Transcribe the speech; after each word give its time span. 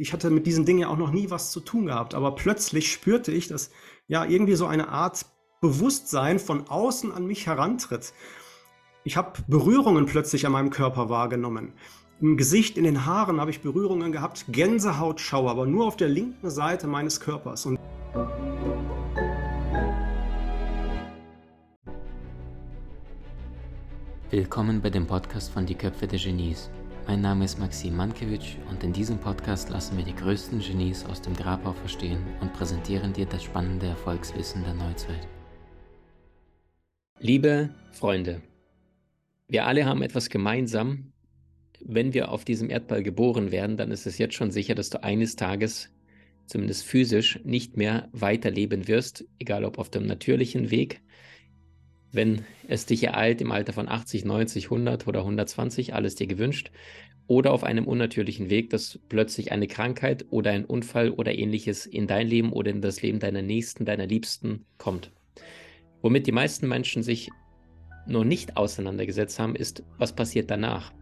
ich 0.00 0.14
hatte 0.14 0.30
mit 0.30 0.46
diesen 0.46 0.64
Dingen 0.64 0.78
ja 0.80 0.88
auch 0.88 0.96
noch 0.96 1.10
nie 1.10 1.28
was 1.28 1.52
zu 1.52 1.60
tun 1.60 1.86
gehabt, 1.86 2.14
aber 2.14 2.34
plötzlich 2.34 2.90
spürte 2.90 3.32
ich, 3.32 3.48
dass 3.48 3.70
ja 4.08 4.24
irgendwie 4.24 4.54
so 4.54 4.66
eine 4.66 4.88
Art 4.88 5.26
Bewusstsein 5.60 6.38
von 6.38 6.68
außen 6.68 7.12
an 7.12 7.26
mich 7.26 7.46
herantritt. 7.46 8.14
Ich 9.04 9.18
habe 9.18 9.42
Berührungen 9.46 10.06
plötzlich 10.06 10.46
an 10.46 10.52
meinem 10.52 10.70
Körper 10.70 11.10
wahrgenommen. 11.10 11.74
Im 12.22 12.38
Gesicht, 12.38 12.78
in 12.78 12.84
den 12.84 13.04
Haaren 13.04 13.40
habe 13.40 13.50
ich 13.50 13.60
Berührungen 13.60 14.10
gehabt, 14.10 14.46
Gänsehautschauer, 14.48 15.50
aber 15.50 15.66
nur 15.66 15.86
auf 15.86 15.98
der 15.98 16.08
linken 16.08 16.48
Seite 16.48 16.86
meines 16.86 17.20
Körpers. 17.20 17.66
Und 17.66 17.78
Willkommen 24.30 24.80
bei 24.80 24.88
dem 24.88 25.06
Podcast 25.06 25.52
von 25.52 25.66
Die 25.66 25.74
Köpfe 25.74 26.06
der 26.06 26.18
Genies. 26.18 26.70
Mein 27.10 27.22
Name 27.22 27.44
ist 27.44 27.58
Maxim 27.58 27.96
Mankewitsch 27.96 28.54
und 28.70 28.84
in 28.84 28.92
diesem 28.92 29.18
Podcast 29.18 29.68
lassen 29.68 29.96
wir 29.96 30.04
die 30.04 30.14
größten 30.14 30.60
Genies 30.60 31.04
aus 31.04 31.20
dem 31.20 31.34
Grabau 31.34 31.72
verstehen 31.72 32.24
und 32.40 32.52
präsentieren 32.52 33.12
dir 33.12 33.26
das 33.26 33.42
spannende 33.42 33.86
Erfolgswissen 33.86 34.62
der 34.62 34.74
Neuzeit. 34.74 35.26
Liebe 37.18 37.74
Freunde, 37.90 38.42
wir 39.48 39.66
alle 39.66 39.86
haben 39.86 40.02
etwas 40.02 40.30
gemeinsam. 40.30 41.12
Wenn 41.80 42.14
wir 42.14 42.30
auf 42.30 42.44
diesem 42.44 42.70
Erdball 42.70 43.02
geboren 43.02 43.50
werden, 43.50 43.76
dann 43.76 43.90
ist 43.90 44.06
es 44.06 44.18
jetzt 44.18 44.34
schon 44.34 44.52
sicher, 44.52 44.76
dass 44.76 44.90
du 44.90 45.02
eines 45.02 45.34
Tages, 45.34 45.90
zumindest 46.46 46.84
physisch, 46.84 47.40
nicht 47.42 47.76
mehr 47.76 48.08
weiterleben 48.12 48.86
wirst, 48.86 49.24
egal 49.40 49.64
ob 49.64 49.78
auf 49.78 49.90
dem 49.90 50.06
natürlichen 50.06 50.70
Weg 50.70 51.02
wenn 52.12 52.42
es 52.68 52.86
dich 52.86 53.04
ereilt 53.04 53.40
im 53.40 53.52
Alter 53.52 53.72
von 53.72 53.88
80, 53.88 54.24
90, 54.24 54.64
100 54.66 55.06
oder 55.06 55.20
120, 55.20 55.94
alles 55.94 56.14
dir 56.14 56.26
gewünscht, 56.26 56.70
oder 57.26 57.52
auf 57.52 57.62
einem 57.62 57.86
unnatürlichen 57.86 58.50
Weg, 58.50 58.70
dass 58.70 58.98
plötzlich 59.08 59.52
eine 59.52 59.68
Krankheit 59.68 60.26
oder 60.30 60.50
ein 60.50 60.64
Unfall 60.64 61.10
oder 61.10 61.32
ähnliches 61.32 61.86
in 61.86 62.08
dein 62.08 62.26
Leben 62.26 62.52
oder 62.52 62.72
in 62.72 62.82
das 62.82 63.02
Leben 63.02 63.20
deiner 63.20 63.42
Nächsten, 63.42 63.84
deiner 63.84 64.06
Liebsten 64.06 64.66
kommt. 64.78 65.12
Womit 66.02 66.26
die 66.26 66.32
meisten 66.32 66.66
Menschen 66.66 67.04
sich 67.04 67.30
noch 68.06 68.24
nicht 68.24 68.56
auseinandergesetzt 68.56 69.38
haben, 69.38 69.54
ist, 69.54 69.84
was 69.96 70.12
passiert 70.12 70.50
danach? 70.50 70.92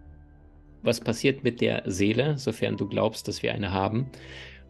Was 0.82 1.00
passiert 1.00 1.44
mit 1.44 1.62
der 1.62 1.82
Seele, 1.86 2.36
sofern 2.36 2.76
du 2.76 2.86
glaubst, 2.86 3.26
dass 3.26 3.42
wir 3.42 3.54
eine 3.54 3.72
haben? 3.72 4.10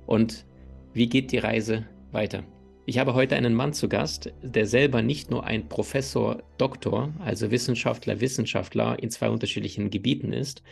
Und 0.06 0.46
wie 0.92 1.08
geht 1.08 1.32
die 1.32 1.38
Reise 1.38 1.88
weiter? 2.12 2.44
Ich 2.88 2.96
habe 2.96 3.12
heute 3.12 3.36
einen 3.36 3.52
Mann 3.52 3.74
zu 3.74 3.86
Gast, 3.86 4.32
der 4.42 4.64
selber 4.66 5.02
nicht 5.02 5.30
nur 5.30 5.44
ein 5.44 5.68
Professor, 5.68 6.42
Doktor, 6.56 7.12
also 7.18 7.50
Wissenschaftler, 7.50 8.22
Wissenschaftler 8.22 8.98
in 8.98 9.10
zwei 9.10 9.28
unterschiedlichen 9.28 9.90
Gebieten 9.90 10.32
ist, 10.32 10.62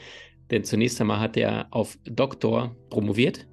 denn 0.51 0.65
zunächst 0.65 0.99
einmal 0.99 1.21
hat 1.21 1.37
er 1.37 1.67
auf 1.73 1.99
Doktor 2.05 2.75
promoviert, 2.89 3.47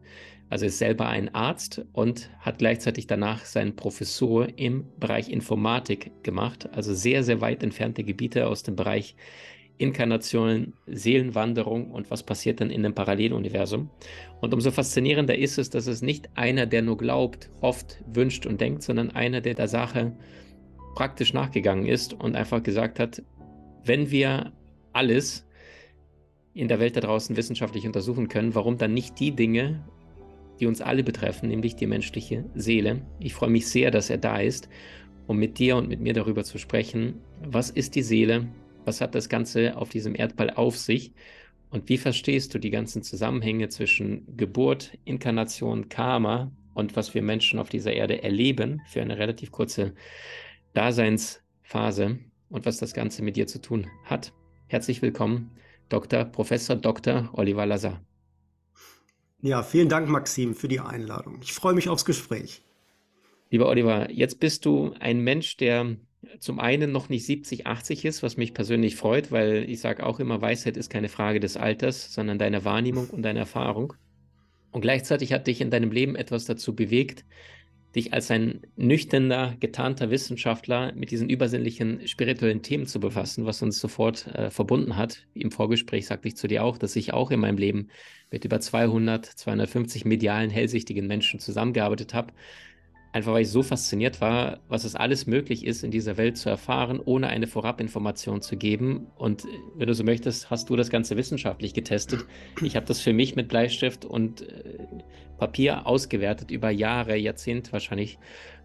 also 0.50 0.66
ist 0.66 0.78
selber 0.78 1.10
ein 1.10 1.36
Arzt 1.36 1.86
und 1.92 2.30
hat 2.40 2.60
gleichzeitig 2.60 3.06
danach 3.06 3.44
seine 3.44 3.74
Professur 3.74 4.48
im 4.58 4.86
Bereich 4.98 5.28
Informatik 5.28 6.24
gemacht, 6.24 6.70
also 6.72 6.94
sehr, 6.94 7.26
sehr 7.26 7.42
weit 7.42 7.64
entfernte 7.64 8.06
Gebiete 8.06 8.48
aus 8.48 8.64
dem 8.64 8.78
Bereich 8.78 9.18
Inkarnation, 9.78 10.74
Seelenwanderung 10.88 11.92
und 11.92 12.12
was 12.12 12.24
passiert 12.24 12.62
dann 12.62 12.70
in 12.70 12.86
einem 12.86 12.94
Paralleluniversum. 12.94 13.90
Und 14.40 14.54
umso 14.54 14.72
faszinierender 14.72 15.38
ist 15.38 15.58
es, 15.58 15.70
dass 15.70 15.88
es 15.88 16.02
nicht 16.02 16.30
einer, 16.36 16.66
der 16.66 16.82
nur 16.82 16.98
glaubt, 16.98 17.50
hofft, 17.62 18.04
wünscht 18.06 18.46
und 18.46 18.62
denkt, 18.62 18.84
sondern 18.84 19.12
einer, 19.12 19.42
der 19.42 19.56
der 19.56 19.68
Sache 19.68 20.14
praktisch 20.96 21.34
nachgegangen 21.34 21.86
ist 21.86 22.14
und 22.14 22.36
einfach 22.36 22.62
gesagt 22.62 23.00
hat, 23.00 23.24
wenn 23.84 24.12
wir 24.12 24.54
alles 24.94 25.46
in 26.54 26.68
der 26.68 26.80
Welt 26.80 26.96
da 26.96 27.02
draußen 27.02 27.36
wissenschaftlich 27.36 27.88
untersuchen 27.88 28.28
können, 28.28 28.54
warum 28.54 28.78
dann 28.78 28.94
nicht 28.94 29.20
die 29.20 29.32
Dinge, 29.32 29.84
die 30.60 30.68
uns 30.68 30.82
alle 30.82 31.04
betreffen, 31.04 31.50
nämlich 31.50 31.76
die 31.76 31.88
menschliche 31.88 32.46
Seele. 32.54 33.02
Ich 33.20 33.34
freue 33.34 33.50
mich 33.50 33.68
sehr, 33.68 33.90
dass 33.90 34.12
er 34.12 34.20
da 34.20 34.38
ist, 34.38 34.70
um 35.26 35.38
mit 35.38 35.58
dir 35.58 35.78
und 35.78 35.90
mit 35.90 36.00
mir 36.00 36.14
darüber 36.14 36.44
zu 36.44 36.60
sprechen, 36.60 37.16
was 37.44 37.72
ist 37.72 37.96
die 37.96 38.04
Seele, 38.04 38.48
was 38.86 39.02
hat 39.02 39.16
das 39.16 39.30
Ganze 39.30 39.78
auf 39.78 39.90
diesem 39.90 40.16
Erdball 40.16 40.50
auf 40.52 40.78
sich? 40.78 41.14
Und 41.70 41.90
wie 41.90 41.98
verstehst 41.98 42.54
du 42.54 42.60
die 42.60 42.70
ganzen 42.70 43.02
Zusammenhänge 43.02 43.70
zwischen 43.70 44.38
Geburt, 44.38 44.98
Inkarnation, 45.06 45.90
Karma 45.90 46.52
und 46.74 46.96
was 46.96 47.14
wir 47.14 47.22
Menschen 47.22 47.60
auf 47.60 47.70
dieser 47.70 47.94
Erde 47.94 48.22
erleben 48.22 48.82
für 48.88 49.02
eine 49.02 49.18
relativ 49.18 49.52
kurze 49.52 49.94
Daseinsphase 50.74 52.20
und 52.50 52.66
was 52.66 52.78
das 52.78 52.94
Ganze 52.94 53.24
mit 53.24 53.36
dir 53.36 53.48
zu 53.48 53.60
tun 53.60 53.88
hat? 54.06 54.34
Herzlich 54.68 55.02
willkommen, 55.02 55.52
Dr. 55.90 56.26
Professor 56.26 56.76
Dr. 56.76 57.30
Oliver 57.34 57.66
Lazar. 57.66 58.02
Ja, 59.42 59.62
vielen 59.62 59.90
Dank, 59.90 60.08
Maxim, 60.08 60.56
für 60.56 60.68
die 60.68 60.80
Einladung. 60.80 61.40
Ich 61.42 61.54
freue 61.54 61.74
mich 61.74 61.90
aufs 61.90 62.06
Gespräch. 62.06 62.62
Lieber 63.50 63.68
Oliver, 63.68 64.10
jetzt 64.10 64.40
bist 64.40 64.66
du 64.66 64.94
ein 65.00 65.20
Mensch, 65.20 65.58
der 65.58 65.98
zum 66.40 66.60
einen 66.60 66.92
noch 66.92 67.10
nicht 67.10 67.26
70, 67.26 67.68
80 67.68 68.06
ist, 68.06 68.24
was 68.24 68.38
mich 68.38 68.54
persönlich 68.54 68.96
freut, 68.96 69.32
weil 69.32 69.70
ich 69.70 69.80
sage 69.80 70.06
auch 70.06 70.20
immer, 70.20 70.42
Weisheit 70.42 70.78
ist 70.78 70.90
keine 70.90 71.10
Frage 71.10 71.40
des 71.40 71.58
Alters, 71.58 72.14
sondern 72.14 72.40
deiner 72.40 72.66
Wahrnehmung 72.66 73.10
und 73.10 73.24
deiner 73.24 73.42
Erfahrung. 73.42 73.94
Und 74.72 74.82
gleichzeitig 74.82 75.34
hat 75.34 75.48
dich 75.48 75.62
in 75.62 75.70
deinem 75.70 75.92
Leben 75.92 76.16
etwas 76.16 76.46
dazu 76.46 76.76
bewegt, 76.76 77.26
dich 77.96 78.12
als 78.12 78.32
ein 78.32 78.62
nüchterner, 78.76 79.56
getarnter 79.60 80.10
Wissenschaftler 80.10 80.94
mit 80.94 81.12
diesen 81.12 81.30
übersinnlichen 81.30 82.08
spirituellen 82.08 82.64
Themen 82.64 82.88
zu 82.88 83.00
befassen, 83.00 83.46
was 83.46 83.62
uns 83.62 83.80
sofort 83.80 84.28
äh, 84.28 84.50
verbunden 84.50 84.98
hat. 84.98 85.28
Im 85.36 85.52
Vorgespräch 85.52 86.08
sagte 86.08 86.28
ich 86.28 86.36
zu 86.36 86.48
dir 86.48 86.64
auch, 86.64 86.80
dass 86.80 86.96
ich 86.96 87.14
auch 87.14 87.30
in 87.30 87.40
meinem 87.40 87.58
Leben 87.58 87.90
mit 88.32 88.46
über 88.46 88.60
200, 88.60 89.26
250 89.26 90.06
medialen, 90.06 90.50
hellsichtigen 90.50 91.06
Menschen 91.06 91.40
zusammengearbeitet 91.40 92.16
habe 92.16 92.34
Einfach 93.14 93.32
weil 93.34 93.44
ich 93.44 93.50
so 93.50 93.62
fasziniert 93.62 94.22
war, 94.22 94.60
was 94.68 94.84
es 94.84 94.96
alles 94.96 95.28
möglich 95.28 95.66
ist, 95.68 95.84
in 95.84 95.92
dieser 95.92 96.18
Welt 96.18 96.36
zu 96.36 96.50
erfahren, 96.50 97.00
ohne 97.00 97.28
eine 97.28 97.46
Vorabinformation 97.46 98.42
zu 98.42 98.58
geben. 98.58 99.06
Und 99.16 99.46
wenn 99.76 99.88
du 99.88 99.94
so 99.94 100.04
möchtest, 100.04 100.50
hast 100.50 100.70
du 100.70 100.76
das 100.76 100.90
Ganze 100.90 101.16
wissenschaftlich 101.16 101.76
getestet. 101.76 102.26
Ich 102.64 102.76
habe 102.76 102.88
das 102.88 103.00
für 103.00 103.14
mich 103.14 103.36
mit 103.36 103.50
Bleistift 103.50 104.04
und 104.04 104.42
äh, 104.42 104.80
Papier 105.38 105.86
ausgewertet 105.86 106.50
über 106.50 106.72
Jahre, 106.72 107.16
Jahrzehnte 107.16 107.72
wahrscheinlich 107.72 108.18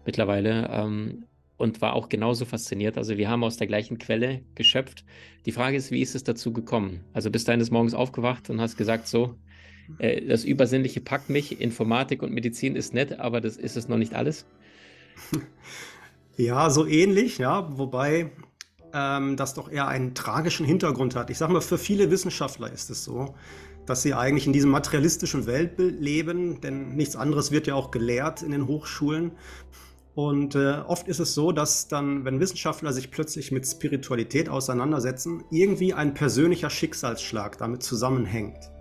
mittlerweile. 0.03 0.67
Ähm, 0.71 1.25
und 1.57 1.81
war 1.81 1.93
auch 1.93 2.09
genauso 2.09 2.45
fasziniert. 2.45 2.97
Also 2.97 3.17
wir 3.17 3.29
haben 3.29 3.43
aus 3.43 3.57
der 3.57 3.67
gleichen 3.67 3.97
Quelle 3.97 4.41
geschöpft. 4.55 5.03
Die 5.45 5.51
Frage 5.51 5.75
ist, 5.75 5.91
wie 5.91 6.01
ist 6.01 6.15
es 6.15 6.23
dazu 6.23 6.53
gekommen? 6.53 7.03
Also 7.11 7.29
bist 7.29 7.47
du 7.47 7.51
eines 7.51 7.69
Morgens 7.69 7.93
aufgewacht 7.93 8.49
und 8.49 8.61
hast 8.61 8.77
gesagt, 8.77 9.07
so, 9.07 9.35
äh, 9.97 10.25
das 10.25 10.45
Übersinnliche 10.45 11.01
packt 11.01 11.29
mich. 11.29 11.59
Informatik 11.59 12.21
und 12.21 12.31
Medizin 12.31 12.75
ist 12.75 12.93
nett, 12.93 13.19
aber 13.19 13.41
das 13.41 13.57
ist 13.57 13.77
es 13.77 13.87
noch 13.87 13.97
nicht 13.97 14.13
alles. 14.13 14.45
Ja, 16.39 16.69
so 16.69 16.85
ähnlich, 16.85 17.37
ja, 17.37 17.77
wobei 17.77 18.31
ähm, 18.93 19.35
das 19.35 19.55
doch 19.55 19.69
eher 19.69 19.89
einen 19.89 20.15
tragischen 20.15 20.65
Hintergrund 20.65 21.13
hat. 21.13 21.29
Ich 21.29 21.37
sage 21.37 21.51
mal, 21.51 21.59
für 21.59 21.77
viele 21.77 22.11
Wissenschaftler 22.11 22.71
ist 22.71 22.89
es 22.89 23.03
so, 23.03 23.35
dass 23.85 24.03
sie 24.03 24.13
eigentlich 24.13 24.47
in 24.47 24.53
diesem 24.53 24.69
materialistischen 24.69 25.47
Weltbild 25.47 25.99
leben, 25.99 26.61
denn 26.61 26.95
nichts 26.95 27.17
anderes 27.17 27.51
wird 27.51 27.67
ja 27.67 27.75
auch 27.75 27.91
gelehrt 27.91 28.41
in 28.41 28.51
den 28.51 28.67
Hochschulen. 28.67 29.33
Und 30.15 30.55
äh, 30.55 30.77
oft 30.87 31.09
ist 31.09 31.19
es 31.19 31.33
so, 31.33 31.51
dass 31.51 31.89
dann, 31.89 32.23
wenn 32.23 32.39
Wissenschaftler 32.39 32.93
sich 32.93 33.11
plötzlich 33.11 33.51
mit 33.51 33.67
Spiritualität 33.67 34.47
auseinandersetzen, 34.47 35.43
irgendwie 35.51 35.93
ein 35.93 36.13
persönlicher 36.13 36.69
Schicksalsschlag 36.69 37.57
damit 37.57 37.83
zusammenhängt. 37.83 38.71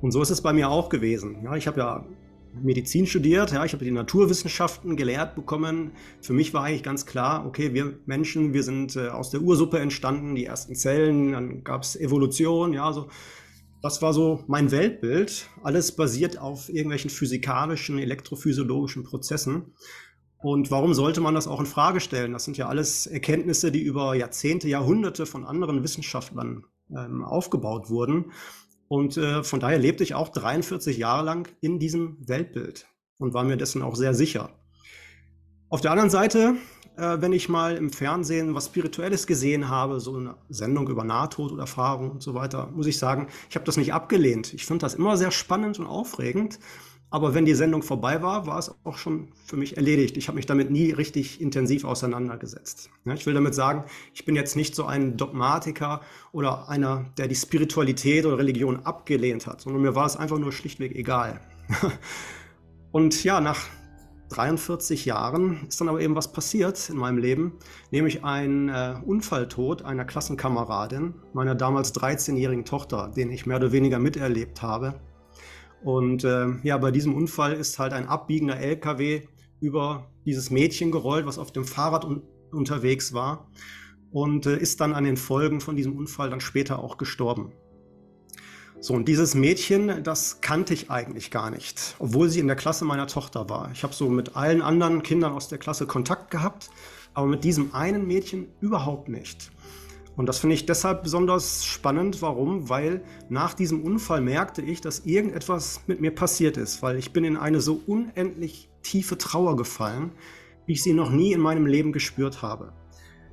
Und 0.00 0.12
so 0.12 0.22
ist 0.22 0.30
es 0.30 0.42
bei 0.42 0.52
mir 0.52 0.70
auch 0.70 0.88
gewesen. 0.88 1.42
Ja, 1.44 1.56
ich 1.56 1.66
habe 1.66 1.80
ja 1.80 2.06
Medizin 2.62 3.06
studiert, 3.06 3.52
ja, 3.52 3.64
ich 3.64 3.72
habe 3.72 3.84
die 3.84 3.90
Naturwissenschaften 3.90 4.96
gelehrt 4.96 5.34
bekommen. 5.34 5.92
Für 6.20 6.32
mich 6.32 6.54
war 6.54 6.64
eigentlich 6.64 6.82
ganz 6.82 7.06
klar, 7.06 7.46
okay, 7.46 7.74
wir 7.74 7.98
Menschen, 8.06 8.54
wir 8.54 8.62
sind 8.62 8.96
äh, 8.96 9.08
aus 9.08 9.30
der 9.30 9.42
Ursuppe 9.42 9.78
entstanden, 9.78 10.34
die 10.34 10.46
ersten 10.46 10.74
Zellen, 10.74 11.32
dann 11.32 11.64
gab 11.64 11.82
es 11.82 11.96
Evolution, 11.96 12.72
ja, 12.72 12.92
so. 12.92 13.08
Das 13.82 14.02
war 14.02 14.12
so 14.12 14.42
mein 14.48 14.70
Weltbild. 14.72 15.48
Alles 15.62 15.94
basiert 15.94 16.38
auf 16.40 16.68
irgendwelchen 16.68 17.10
physikalischen, 17.10 17.98
elektrophysiologischen 17.98 19.04
Prozessen. 19.04 19.74
Und 20.38 20.70
warum 20.70 20.94
sollte 20.94 21.20
man 21.20 21.34
das 21.34 21.46
auch 21.46 21.60
in 21.60 21.66
Frage 21.66 22.00
stellen? 22.00 22.32
Das 22.32 22.44
sind 22.44 22.56
ja 22.56 22.68
alles 22.68 23.06
Erkenntnisse, 23.06 23.70
die 23.70 23.82
über 23.82 24.14
Jahrzehnte, 24.14 24.68
Jahrhunderte 24.68 25.26
von 25.26 25.44
anderen 25.44 25.82
Wissenschaftlern 25.82 26.64
ähm, 26.90 27.22
aufgebaut 27.22 27.90
wurden. 27.90 28.32
Und 28.88 29.16
äh, 29.16 29.42
von 29.42 29.60
daher 29.60 29.78
lebte 29.78 30.04
ich 30.04 30.14
auch 30.14 30.28
43 30.28 30.96
Jahre 30.96 31.24
lang 31.24 31.48
in 31.60 31.78
diesem 31.78 32.16
Weltbild 32.26 32.86
und 33.18 33.34
war 33.34 33.44
mir 33.44 33.56
dessen 33.56 33.82
auch 33.82 33.96
sehr 33.96 34.14
sicher. 34.14 34.50
Auf 35.68 35.80
der 35.80 35.90
anderen 35.90 36.10
Seite, 36.10 36.54
äh, 36.96 37.20
wenn 37.20 37.32
ich 37.32 37.48
mal 37.48 37.76
im 37.76 37.90
Fernsehen 37.90 38.54
was 38.54 38.66
Spirituelles 38.66 39.26
gesehen 39.26 39.68
habe, 39.68 39.98
so 39.98 40.16
eine 40.16 40.36
Sendung 40.48 40.88
über 40.88 41.02
Nahtoderfahrung 41.02 42.10
und 42.10 42.22
so 42.22 42.34
weiter, 42.34 42.68
muss 42.72 42.86
ich 42.86 42.98
sagen, 42.98 43.28
ich 43.50 43.56
habe 43.56 43.64
das 43.64 43.76
nicht 43.76 43.92
abgelehnt. 43.92 44.54
Ich 44.54 44.64
finde 44.64 44.82
das 44.82 44.94
immer 44.94 45.16
sehr 45.16 45.32
spannend 45.32 45.78
und 45.80 45.86
aufregend. 45.86 46.60
Aber 47.10 47.34
wenn 47.34 47.44
die 47.44 47.54
Sendung 47.54 47.82
vorbei 47.82 48.20
war, 48.20 48.46
war 48.46 48.58
es 48.58 48.74
auch 48.84 48.98
schon 48.98 49.28
für 49.44 49.56
mich 49.56 49.76
erledigt. 49.76 50.16
Ich 50.16 50.26
habe 50.26 50.36
mich 50.36 50.46
damit 50.46 50.70
nie 50.70 50.90
richtig 50.90 51.40
intensiv 51.40 51.84
auseinandergesetzt. 51.84 52.90
Ja, 53.04 53.14
ich 53.14 53.26
will 53.26 53.34
damit 53.34 53.54
sagen, 53.54 53.84
ich 54.12 54.24
bin 54.24 54.34
jetzt 54.34 54.56
nicht 54.56 54.74
so 54.74 54.86
ein 54.86 55.16
Dogmatiker 55.16 56.00
oder 56.32 56.68
einer, 56.68 57.06
der 57.16 57.28
die 57.28 57.36
Spiritualität 57.36 58.26
oder 58.26 58.38
Religion 58.38 58.84
abgelehnt 58.84 59.46
hat, 59.46 59.60
sondern 59.60 59.82
mir 59.82 59.94
war 59.94 60.06
es 60.06 60.16
einfach 60.16 60.38
nur 60.38 60.50
schlichtweg 60.52 60.96
egal. 60.96 61.40
und 62.90 63.22
ja, 63.22 63.40
nach 63.40 63.60
43 64.30 65.04
Jahren 65.04 65.66
ist 65.68 65.80
dann 65.80 65.88
aber 65.88 66.00
eben 66.00 66.16
was 66.16 66.32
passiert 66.32 66.90
in 66.90 66.96
meinem 66.96 67.18
Leben, 67.18 67.52
nämlich 67.92 68.24
ein 68.24 68.68
äh, 68.68 68.96
Unfalltod 69.04 69.82
einer 69.82 70.04
Klassenkameradin, 70.04 71.14
meiner 71.32 71.54
damals 71.54 71.94
13-jährigen 71.94 72.64
Tochter, 72.64 73.12
den 73.16 73.30
ich 73.30 73.46
mehr 73.46 73.58
oder 73.58 73.70
weniger 73.70 74.00
miterlebt 74.00 74.62
habe. 74.62 75.00
Und 75.86 76.24
äh, 76.24 76.48
ja, 76.64 76.78
bei 76.78 76.90
diesem 76.90 77.14
Unfall 77.14 77.52
ist 77.52 77.78
halt 77.78 77.92
ein 77.92 78.08
abbiegender 78.08 78.58
LKW 78.58 79.22
über 79.60 80.10
dieses 80.24 80.50
Mädchen 80.50 80.90
gerollt, 80.90 81.26
was 81.26 81.38
auf 81.38 81.52
dem 81.52 81.64
Fahrrad 81.64 82.04
un 82.04 82.22
unterwegs 82.50 83.12
war 83.12 83.48
und 84.10 84.46
äh, 84.46 84.56
ist 84.56 84.80
dann 84.80 84.94
an 84.94 85.04
den 85.04 85.16
Folgen 85.16 85.60
von 85.60 85.76
diesem 85.76 85.96
Unfall 85.96 86.28
dann 86.28 86.40
später 86.40 86.80
auch 86.80 86.96
gestorben. 86.96 87.52
So, 88.80 88.94
und 88.94 89.06
dieses 89.06 89.36
Mädchen, 89.36 90.02
das 90.02 90.40
kannte 90.40 90.74
ich 90.74 90.90
eigentlich 90.90 91.30
gar 91.30 91.52
nicht, 91.52 91.94
obwohl 92.00 92.30
sie 92.30 92.40
in 92.40 92.48
der 92.48 92.56
Klasse 92.56 92.84
meiner 92.84 93.06
Tochter 93.06 93.48
war. 93.48 93.70
Ich 93.72 93.84
habe 93.84 93.94
so 93.94 94.08
mit 94.08 94.34
allen 94.34 94.62
anderen 94.62 95.04
Kindern 95.04 95.34
aus 95.34 95.46
der 95.46 95.58
Klasse 95.58 95.86
Kontakt 95.86 96.32
gehabt, 96.32 96.68
aber 97.14 97.28
mit 97.28 97.44
diesem 97.44 97.74
einen 97.76 98.08
Mädchen 98.08 98.48
überhaupt 98.60 99.08
nicht. 99.08 99.52
Und 100.16 100.26
das 100.26 100.38
finde 100.38 100.54
ich 100.54 100.64
deshalb 100.64 101.02
besonders 101.02 101.64
spannend. 101.64 102.22
Warum? 102.22 102.70
Weil 102.70 103.02
nach 103.28 103.52
diesem 103.52 103.82
Unfall 103.82 104.22
merkte 104.22 104.62
ich, 104.62 104.80
dass 104.80 105.04
irgendetwas 105.04 105.82
mit 105.86 106.00
mir 106.00 106.14
passiert 106.14 106.56
ist, 106.56 106.82
weil 106.82 106.96
ich 106.96 107.12
bin 107.12 107.24
in 107.24 107.36
eine 107.36 107.60
so 107.60 107.80
unendlich 107.86 108.70
tiefe 108.82 109.18
Trauer 109.18 109.56
gefallen, 109.56 110.12
wie 110.64 110.72
ich 110.72 110.82
sie 110.82 110.94
noch 110.94 111.10
nie 111.10 111.32
in 111.32 111.40
meinem 111.40 111.66
Leben 111.66 111.92
gespürt 111.92 112.40
habe. 112.40 112.72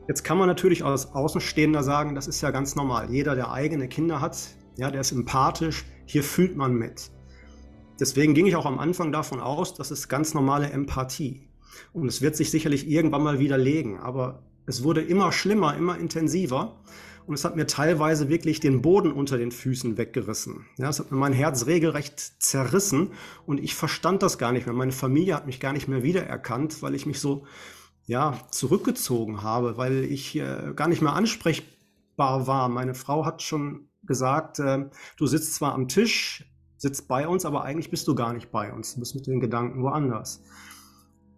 Jetzt 0.07 0.24
kann 0.24 0.38
man 0.38 0.47
natürlich 0.47 0.83
als 0.83 1.13
Außenstehender 1.13 1.81
sagen, 1.81 2.15
das 2.15 2.27
ist 2.27 2.41
ja 2.41 2.51
ganz 2.51 2.75
normal. 2.75 3.09
Jeder, 3.09 3.35
der 3.35 3.53
eigene 3.53 3.88
Kinder 3.88 4.19
hat, 4.19 4.38
ja, 4.75 4.91
der 4.91 5.00
ist 5.00 5.13
empathisch, 5.13 5.85
hier 6.06 6.24
fühlt 6.24 6.57
man 6.57 6.74
mit. 6.74 7.09
Deswegen 8.00 8.33
ging 8.33 8.45
ich 8.45 8.57
auch 8.57 8.65
am 8.65 8.80
Anfang 8.80 9.13
davon 9.13 9.39
aus, 9.39 9.74
das 9.75 9.91
ist 9.91 10.09
ganz 10.09 10.33
normale 10.33 10.69
Empathie. 10.69 11.47
Und 11.94 12.07
es 12.07 12.21
wird 12.21 12.35
sich 12.35 12.51
sicherlich 12.51 12.89
irgendwann 12.89 13.24
mal 13.24 13.39
widerlegen, 13.39 13.97
aber 13.97 14.44
es 14.65 14.83
wurde 14.83 15.01
immer 15.01 15.31
schlimmer, 15.31 15.75
immer 15.75 15.98
intensiver. 15.98 16.80
Und 17.25 17.36
es 17.36 17.45
hat 17.45 17.56
mir 17.56 17.68
teilweise 17.68 18.27
wirklich 18.27 18.60
den 18.60 18.81
Boden 18.81 19.12
unter 19.13 19.38
den 19.38 19.51
Füßen 19.51 19.98
weggerissen. 19.98 20.65
Ja, 20.77 20.89
es 20.89 21.00
hat 21.00 21.12
mir 21.12 21.18
mein 21.18 21.31
Herz 21.31 21.68
regelrecht 21.68 22.19
zerrissen 22.19 23.12
und 23.45 23.62
ich 23.62 23.75
verstand 23.75 24.21
das 24.24 24.38
gar 24.38 24.51
nicht 24.51 24.65
mehr. 24.65 24.75
Meine 24.75 24.92
Familie 24.92 25.36
hat 25.36 25.45
mich 25.45 25.62
gar 25.62 25.71
nicht 25.71 25.88
mehr 25.88 26.04
wiedererkannt, 26.04 26.81
weil 26.81 26.95
ich 26.95 27.06
mich 27.06 27.21
so 27.21 27.45
ja, 28.06 28.38
zurückgezogen 28.51 29.42
habe, 29.42 29.77
weil 29.77 30.04
ich 30.04 30.36
äh, 30.36 30.74
gar 30.75 30.89
nicht 30.89 31.01
mehr 31.01 31.13
ansprechbar 31.13 32.45
war. 32.45 32.68
Meine 32.68 32.94
Frau 32.94 33.25
hat 33.25 33.42
schon 33.42 33.88
gesagt, 34.04 34.59
äh, 34.59 34.89
du 35.16 35.25
sitzt 35.25 35.56
zwar 35.56 35.74
am 35.74 35.88
Tisch, 35.88 36.45
sitzt 36.75 37.07
bei 37.07 37.25
uns, 37.25 37.45
aber 37.45 37.63
eigentlich 37.63 37.89
bist 37.89 38.07
du 38.09 38.16
gar 38.16 38.33
nicht 38.33 38.51
bei 38.51 38.74
uns. 38.74 38.95
Du 38.95 39.00
bist 39.00 39.16
mit 39.16 39.27
den 39.27 39.39
Gedanken 39.39 39.81
woanders. 39.81 40.44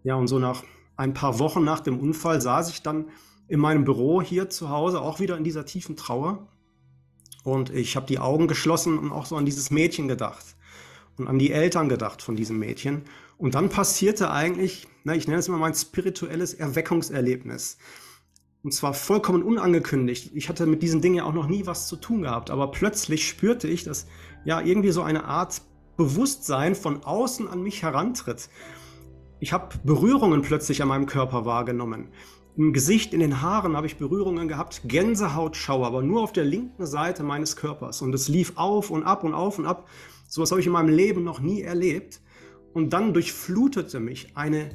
Ja, 0.02 0.16
und 0.16 0.26
so 0.26 0.40
nach 0.40 0.64
ein 0.96 1.14
paar 1.14 1.38
Wochen 1.38 1.64
nach 1.64 1.80
dem 1.80 1.98
Unfall 1.98 2.40
saß 2.40 2.70
ich 2.70 2.82
dann 2.82 3.06
in 3.48 3.60
meinem 3.60 3.84
Büro 3.84 4.22
hier 4.22 4.48
zu 4.48 4.70
Hause, 4.70 5.00
auch 5.00 5.20
wieder 5.20 5.36
in 5.36 5.44
dieser 5.44 5.66
tiefen 5.66 5.96
Trauer. 5.96 6.48
Und 7.44 7.70
ich 7.70 7.94
habe 7.94 8.06
die 8.06 8.18
Augen 8.18 8.48
geschlossen 8.48 8.98
und 8.98 9.12
auch 9.12 9.26
so 9.26 9.36
an 9.36 9.44
dieses 9.44 9.70
Mädchen 9.70 10.08
gedacht 10.08 10.56
und 11.16 11.28
an 11.28 11.38
die 11.38 11.52
Eltern 11.52 11.88
gedacht 11.88 12.22
von 12.22 12.34
diesem 12.34 12.58
Mädchen. 12.58 13.02
Und 13.38 13.54
dann 13.54 13.68
passierte 13.68 14.30
eigentlich, 14.30 14.88
na, 15.04 15.14
ich 15.14 15.28
nenne 15.28 15.38
es 15.38 15.48
mal 15.48 15.58
mein 15.58 15.74
spirituelles 15.74 16.54
Erweckungserlebnis. 16.54 17.78
Und 18.62 18.72
zwar 18.72 18.94
vollkommen 18.94 19.44
unangekündigt. 19.44 20.32
Ich 20.34 20.48
hatte 20.48 20.66
mit 20.66 20.82
diesen 20.82 21.00
Dingen 21.00 21.16
ja 21.16 21.24
auch 21.24 21.32
noch 21.32 21.46
nie 21.46 21.66
was 21.66 21.86
zu 21.86 21.96
tun 21.96 22.22
gehabt. 22.22 22.50
Aber 22.50 22.72
plötzlich 22.72 23.28
spürte 23.28 23.68
ich, 23.68 23.84
dass 23.84 24.06
ja 24.44 24.60
irgendwie 24.60 24.90
so 24.90 25.02
eine 25.02 25.24
Art 25.26 25.62
Bewusstsein 25.96 26.74
von 26.74 27.04
außen 27.04 27.46
an 27.46 27.62
mich 27.62 27.82
herantritt. 27.82 28.48
Ich 29.38 29.52
habe 29.52 29.76
Berührungen 29.84 30.42
plötzlich 30.42 30.80
an 30.82 30.88
meinem 30.88 31.06
Körper 31.06 31.44
wahrgenommen. 31.44 32.08
Im 32.56 32.72
Gesicht, 32.72 33.12
in 33.12 33.20
den 33.20 33.42
Haaren 33.42 33.76
habe 33.76 33.86
ich 33.86 33.98
Berührungen 33.98 34.48
gehabt, 34.48 34.80
Gänsehautschauer, 34.84 35.86
aber 35.86 36.02
nur 36.02 36.22
auf 36.22 36.32
der 36.32 36.44
linken 36.44 36.86
Seite 36.86 37.22
meines 37.22 37.56
Körpers. 37.56 38.00
Und 38.00 38.14
es 38.14 38.28
lief 38.28 38.54
auf 38.56 38.90
und 38.90 39.02
ab 39.02 39.24
und 39.24 39.34
auf 39.34 39.58
und 39.58 39.66
ab. 39.66 39.88
So 40.26 40.40
was 40.40 40.50
habe 40.50 40.60
ich 40.60 40.66
in 40.66 40.72
meinem 40.72 40.88
Leben 40.88 41.22
noch 41.22 41.40
nie 41.40 41.60
erlebt. 41.60 42.22
Und 42.72 42.94
dann 42.94 43.12
durchflutete 43.12 44.00
mich 44.00 44.36
eine 44.36 44.70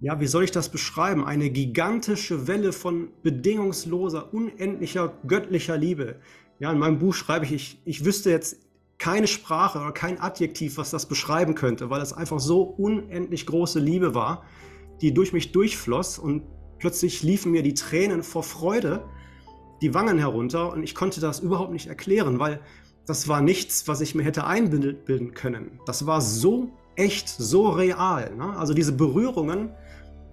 ja, 0.00 0.20
wie 0.20 0.26
soll 0.26 0.44
ich 0.44 0.50
das 0.50 0.68
beschreiben? 0.68 1.24
Eine 1.24 1.48
gigantische 1.50 2.46
Welle 2.46 2.72
von 2.72 3.08
bedingungsloser, 3.22 4.32
unendlicher, 4.34 5.14
göttlicher 5.26 5.78
Liebe. 5.78 6.16
Ja, 6.58 6.70
in 6.70 6.78
meinem 6.78 6.98
Buch 6.98 7.14
schreibe 7.14 7.46
ich, 7.46 7.52
ich, 7.52 7.80
ich 7.84 8.04
wüsste 8.04 8.30
jetzt 8.30 8.65
keine 8.98 9.26
Sprache 9.26 9.78
oder 9.78 9.92
kein 9.92 10.20
Adjektiv, 10.20 10.78
was 10.78 10.90
das 10.90 11.06
beschreiben 11.06 11.54
könnte, 11.54 11.90
weil 11.90 12.00
es 12.00 12.12
einfach 12.12 12.40
so 12.40 12.62
unendlich 12.62 13.46
große 13.46 13.78
Liebe 13.78 14.14
war, 14.14 14.44
die 15.00 15.12
durch 15.12 15.32
mich 15.32 15.52
durchfloss 15.52 16.18
und 16.18 16.42
plötzlich 16.78 17.22
liefen 17.22 17.52
mir 17.52 17.62
die 17.62 17.74
Tränen 17.74 18.22
vor 18.22 18.42
Freude 18.42 19.04
die 19.82 19.92
Wangen 19.92 20.18
herunter 20.18 20.72
und 20.72 20.82
ich 20.82 20.94
konnte 20.94 21.20
das 21.20 21.40
überhaupt 21.40 21.72
nicht 21.72 21.88
erklären, 21.88 22.38
weil 22.38 22.60
das 23.04 23.28
war 23.28 23.42
nichts, 23.42 23.86
was 23.86 24.00
ich 24.00 24.14
mir 24.14 24.22
hätte 24.22 24.46
einbilden 24.46 25.34
können. 25.34 25.80
Das 25.86 26.06
war 26.06 26.20
so 26.20 26.72
echt, 26.96 27.28
so 27.28 27.68
real. 27.68 28.34
Ne? 28.34 28.56
Also 28.56 28.72
diese 28.72 28.92
Berührungen, 28.92 29.70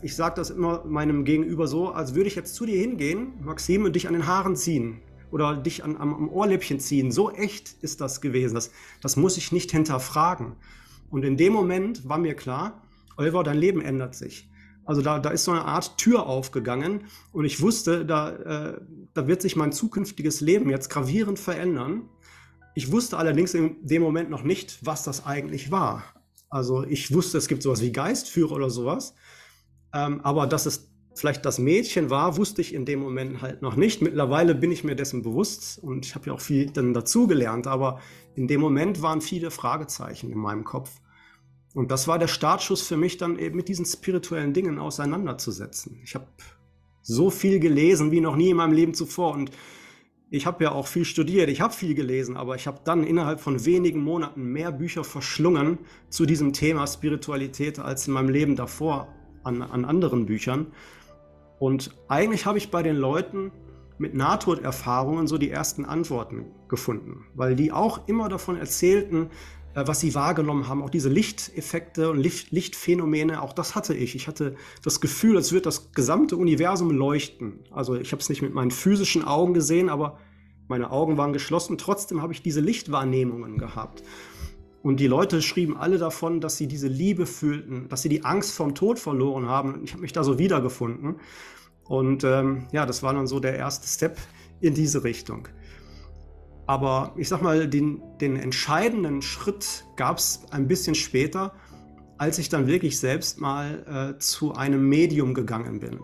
ich 0.01 0.15
sage 0.15 0.35
das 0.35 0.49
immer 0.49 0.83
meinem 0.85 1.25
Gegenüber 1.25 1.67
so, 1.67 1.89
als 1.89 2.15
würde 2.15 2.27
ich 2.27 2.35
jetzt 2.35 2.55
zu 2.55 2.65
dir 2.65 2.79
hingehen, 2.79 3.33
Maxim, 3.41 3.83
und 3.83 3.95
dich 3.95 4.07
an 4.07 4.13
den 4.13 4.25
Haaren 4.25 4.55
ziehen 4.55 5.01
oder 5.33 5.57
dich 5.57 5.83
an, 5.83 5.97
am, 5.97 6.13
am 6.13 6.29
Ohrläppchen 6.29 6.79
ziehen. 6.79 7.11
So 7.11 7.31
echt 7.31 7.73
ist 7.81 8.01
das 8.01 8.21
gewesen. 8.21 8.53
Das, 8.53 8.69
das 9.01 9.15
muss 9.15 9.35
ich 9.37 9.51
nicht 9.51 9.71
hinterfragen. 9.71 10.53
Und 11.09 11.25
in 11.25 11.37
dem 11.37 11.53
Moment 11.53 12.07
war 12.07 12.19
mir 12.19 12.35
klar, 12.35 12.83
Oliver, 13.17 13.43
dein 13.43 13.57
Leben 13.57 13.81
ändert 13.81 14.13
sich. 14.13 14.47
Also 14.85 15.01
da, 15.01 15.17
da 15.17 15.29
ist 15.29 15.45
so 15.45 15.51
eine 15.51 15.65
Art 15.65 15.97
Tür 15.97 16.27
aufgegangen 16.27 17.05
und 17.31 17.45
ich 17.45 17.61
wusste, 17.61 18.05
da, 18.05 18.29
äh, 18.31 18.81
da 19.13 19.27
wird 19.27 19.41
sich 19.41 19.55
mein 19.55 19.71
zukünftiges 19.71 20.41
Leben 20.41 20.69
jetzt 20.69 20.89
gravierend 20.89 21.39
verändern. 21.39 22.09
Ich 22.75 22.91
wusste 22.91 23.17
allerdings 23.17 23.53
in 23.53 23.77
dem 23.81 24.01
Moment 24.01 24.29
noch 24.29 24.43
nicht, 24.43 24.85
was 24.85 25.03
das 25.03 25.25
eigentlich 25.25 25.71
war. 25.71 26.03
Also 26.49 26.83
ich 26.83 27.13
wusste, 27.13 27.39
es 27.39 27.47
gibt 27.47 27.63
sowas 27.63 27.81
wie 27.81 27.91
Geistführer 27.91 28.51
oder 28.51 28.69
sowas. 28.69 29.15
Ähm, 29.93 30.21
aber 30.21 30.45
dass 30.47 30.65
es 30.65 30.92
vielleicht 31.15 31.45
das 31.45 31.59
Mädchen 31.59 32.09
war, 32.09 32.37
wusste 32.37 32.61
ich 32.61 32.73
in 32.73 32.85
dem 32.85 32.99
Moment 32.99 33.41
halt 33.41 33.61
noch 33.61 33.75
nicht. 33.75 34.01
Mittlerweile 34.01 34.55
bin 34.55 34.71
ich 34.71 34.83
mir 34.83 34.95
dessen 34.95 35.21
bewusst 35.21 35.79
und 35.81 36.05
ich 36.05 36.15
habe 36.15 36.27
ja 36.27 36.33
auch 36.33 36.41
viel 36.41 36.69
dann 36.71 36.93
dazugelernt. 36.93 37.67
Aber 37.67 37.99
in 38.35 38.47
dem 38.47 38.61
Moment 38.61 39.01
waren 39.01 39.21
viele 39.21 39.51
Fragezeichen 39.51 40.31
in 40.31 40.37
meinem 40.37 40.63
Kopf. 40.63 40.89
Und 41.73 41.91
das 41.91 42.07
war 42.07 42.19
der 42.19 42.27
Startschuss 42.27 42.83
für 42.83 42.97
mich, 42.97 43.17
dann 43.17 43.39
eben 43.39 43.55
mit 43.55 43.67
diesen 43.67 43.85
spirituellen 43.85 44.53
Dingen 44.53 44.79
auseinanderzusetzen. 44.79 45.99
Ich 46.03 46.15
habe 46.15 46.27
so 47.01 47.29
viel 47.29 47.59
gelesen 47.59 48.11
wie 48.11 48.21
noch 48.21 48.35
nie 48.35 48.51
in 48.51 48.57
meinem 48.57 48.73
Leben 48.73 48.93
zuvor 48.93 49.33
und 49.33 49.51
ich 50.29 50.47
habe 50.47 50.63
ja 50.63 50.71
auch 50.71 50.87
viel 50.87 51.05
studiert, 51.05 51.49
ich 51.49 51.61
habe 51.61 51.73
viel 51.73 51.93
gelesen, 51.93 52.37
aber 52.37 52.55
ich 52.55 52.65
habe 52.65 52.79
dann 52.83 53.03
innerhalb 53.03 53.39
von 53.39 53.65
wenigen 53.65 54.01
Monaten 54.01 54.43
mehr 54.51 54.71
Bücher 54.71 55.03
verschlungen 55.03 55.77
zu 56.09 56.25
diesem 56.25 56.53
Thema 56.53 56.87
Spiritualität 56.87 57.77
als 57.77 58.07
in 58.07 58.13
meinem 58.13 58.29
Leben 58.29 58.55
davor 58.55 59.09
an, 59.43 59.61
an 59.61 59.85
anderen 59.85 60.25
Büchern. 60.25 60.67
Und 61.63 61.91
eigentlich 62.09 62.45
habe 62.45 62.57
ich 62.57 62.71
bei 62.71 62.83
den 62.83 62.97
Leuten 62.97 63.53
mit 63.97 64.13
Nahtoderfahrungen 64.15 65.27
so 65.27 65.37
die 65.37 65.49
ersten 65.49 65.85
Antworten 65.85 66.47
gefunden, 66.67 67.23
weil 67.35 67.55
die 67.55 67.71
auch 67.71 68.05
immer 68.09 68.27
davon 68.27 68.57
erzählten, 68.57 69.29
äh, 69.73 69.87
was 69.87 70.01
sie 70.01 70.13
wahrgenommen 70.13 70.67
haben, 70.67 70.83
auch 70.83 70.89
diese 70.89 71.07
Lichteffekte 71.07 72.11
und 72.11 72.17
Licht, 72.17 72.51
Lichtphänomene, 72.51 73.41
auch 73.41 73.53
das 73.53 73.75
hatte 73.75 73.93
ich. 73.93 74.13
Ich 74.13 74.27
hatte 74.27 74.57
das 74.83 74.99
Gefühl, 74.99 75.37
als 75.37 75.53
würde 75.53 75.63
das 75.63 75.93
gesamte 75.93 76.35
Universum 76.35 76.91
leuchten. 76.91 77.59
Also 77.71 77.95
ich 77.95 78.11
habe 78.11 78.21
es 78.21 78.27
nicht 78.27 78.41
mit 78.41 78.53
meinen 78.53 78.71
physischen 78.71 79.23
Augen 79.23 79.53
gesehen, 79.53 79.87
aber 79.87 80.19
meine 80.67 80.91
Augen 80.91 81.15
waren 81.15 81.31
geschlossen. 81.31 81.77
Trotzdem 81.77 82.21
habe 82.21 82.33
ich 82.33 82.41
diese 82.41 82.59
Lichtwahrnehmungen 82.59 83.57
gehabt. 83.57 84.03
Und 84.83 84.99
die 84.99 85.07
Leute 85.07 85.41
schrieben 85.41 85.77
alle 85.77 85.97
davon, 85.97 86.41
dass 86.41 86.57
sie 86.57 86.67
diese 86.67 86.89
Liebe 86.89 87.25
fühlten, 87.25 87.87
dass 87.87 88.01
sie 88.01 88.09
die 88.09 88.25
Angst 88.25 88.51
vom 88.51 88.75
Tod 88.75 88.99
verloren 88.99 89.47
haben. 89.47 89.79
Ich 89.85 89.93
habe 89.93 90.01
mich 90.01 90.11
da 90.11 90.25
so 90.25 90.37
wiedergefunden. 90.39 91.15
Und 91.87 92.23
ähm, 92.23 92.67
ja, 92.71 92.85
das 92.85 93.03
war 93.03 93.13
dann 93.13 93.27
so 93.27 93.39
der 93.39 93.57
erste 93.57 93.87
Step 93.87 94.17
in 94.61 94.73
diese 94.73 95.03
Richtung. 95.03 95.47
Aber 96.65 97.13
ich 97.17 97.27
sag 97.27 97.41
mal, 97.41 97.67
den, 97.67 98.01
den 98.21 98.37
entscheidenden 98.37 99.21
Schritt 99.21 99.83
gab 99.97 100.17
es 100.17 100.41
ein 100.51 100.67
bisschen 100.67 100.95
später, 100.95 101.53
als 102.17 102.37
ich 102.37 102.47
dann 102.47 102.67
wirklich 102.67 102.99
selbst 102.99 103.41
mal 103.41 104.13
äh, 104.15 104.19
zu 104.19 104.53
einem 104.53 104.87
Medium 104.87 105.33
gegangen 105.33 105.79
bin. 105.79 105.99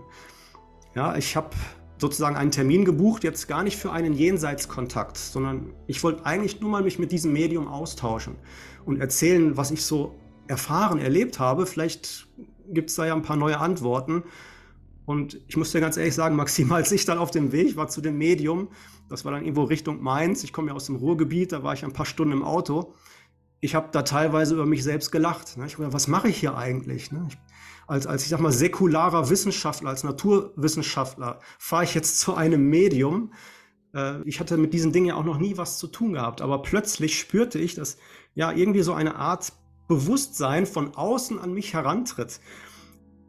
Ja, 0.96 1.16
ich 1.16 1.36
habe 1.36 1.52
sozusagen 1.98 2.36
einen 2.36 2.52
Termin 2.52 2.84
gebucht, 2.84 3.24
jetzt 3.24 3.48
gar 3.48 3.64
nicht 3.64 3.78
für 3.78 3.92
einen 3.92 4.14
Jenseitskontakt, 4.14 5.18
sondern 5.18 5.74
ich 5.88 6.04
wollte 6.04 6.26
eigentlich 6.26 6.60
nur 6.60 6.70
mal 6.70 6.84
mich 6.84 7.00
mit 7.00 7.12
diesem 7.12 7.34
Medium 7.34 7.68
austauschen 7.68 8.36
und 8.86 9.00
erzählen, 9.00 9.56
was 9.56 9.72
ich 9.72 9.84
so 9.84 10.16
erfahren, 10.48 11.00
erlebt 11.00 11.40
habe. 11.40 11.66
Vielleicht 11.66 12.28
gibt 12.70 12.90
es 12.90 12.96
da 12.96 13.06
ja 13.06 13.14
ein 13.14 13.22
paar 13.22 13.36
neue 13.36 13.60
Antworten. 13.60 14.24
Und 15.10 15.42
ich 15.48 15.58
muss 15.58 15.72
dir 15.72 15.80
ganz 15.80 15.98
ehrlich 15.98 16.14
sagen, 16.14 16.36
Maxim, 16.36 16.72
als 16.80 16.92
ich 16.92 17.04
dann 17.04 17.18
auf 17.18 17.32
dem 17.32 17.52
Weg 17.52 17.76
war 17.76 17.88
zu 17.88 18.00
dem 18.00 18.20
Medium, 18.20 18.68
das 19.10 19.26
war 19.26 19.32
dann 19.32 19.42
irgendwo 19.42 19.64
Richtung 19.64 20.04
Mainz, 20.04 20.44
ich 20.44 20.54
komme 20.54 20.68
ja 20.68 20.76
aus 20.76 20.86
dem 20.86 20.98
Ruhrgebiet, 20.98 21.52
da 21.52 21.64
war 21.64 21.74
ich 21.74 21.84
ein 21.84 21.94
paar 21.94 22.06
Stunden 22.06 22.32
im 22.32 22.44
Auto. 22.44 22.94
ich 23.60 23.74
habe 23.74 23.90
da 23.92 24.04
teilweise 24.04 24.54
über 24.54 24.68
mich 24.68 24.84
selbst 24.84 25.12
gelacht. 25.12 25.58
Ne? 25.58 25.66
Ich 25.66 25.78
dachte, 25.78 25.92
was 25.94 26.08
mache 26.08 26.30
ich 26.30 26.38
hier 26.38 26.56
eigentlich? 26.56 27.12
Ne? 27.12 27.26
Ich, 27.28 27.38
als, 27.88 28.06
als, 28.06 28.22
ich 28.22 28.30
sag 28.30 28.40
mal, 28.40 28.52
säkularer 28.52 29.32
Wissenschaftler, 29.32 29.90
als 29.90 30.04
Naturwissenschaftler, 30.04 31.40
fahre 31.58 31.86
ich 31.86 31.96
jetzt 31.96 32.20
zu 32.20 32.36
einem 32.36 32.70
Medium. 32.70 33.34
Äh, 33.96 34.22
ich 34.26 34.40
hatte 34.40 34.58
mit 34.58 34.76
diesen 34.76 34.94
Dingen 34.94 35.08
ja 35.08 35.16
auch 35.16 35.26
noch 35.26 35.40
nie 35.40 35.58
was 35.58 35.80
zu 35.80 35.88
tun 35.88 36.14
gehabt, 36.14 36.40
aber 36.40 36.62
plötzlich 36.62 37.18
spürte 37.18 37.58
ich, 37.58 37.74
dass 37.74 37.98
ja 38.36 38.52
irgendwie 38.52 38.84
so 38.84 38.94
eine 38.94 39.16
Art 39.16 39.54
Bewusstsein 39.88 40.68
von 40.68 40.94
außen 40.94 41.40
an 41.40 41.52
mich 41.52 41.74
herantritt. 41.74 42.40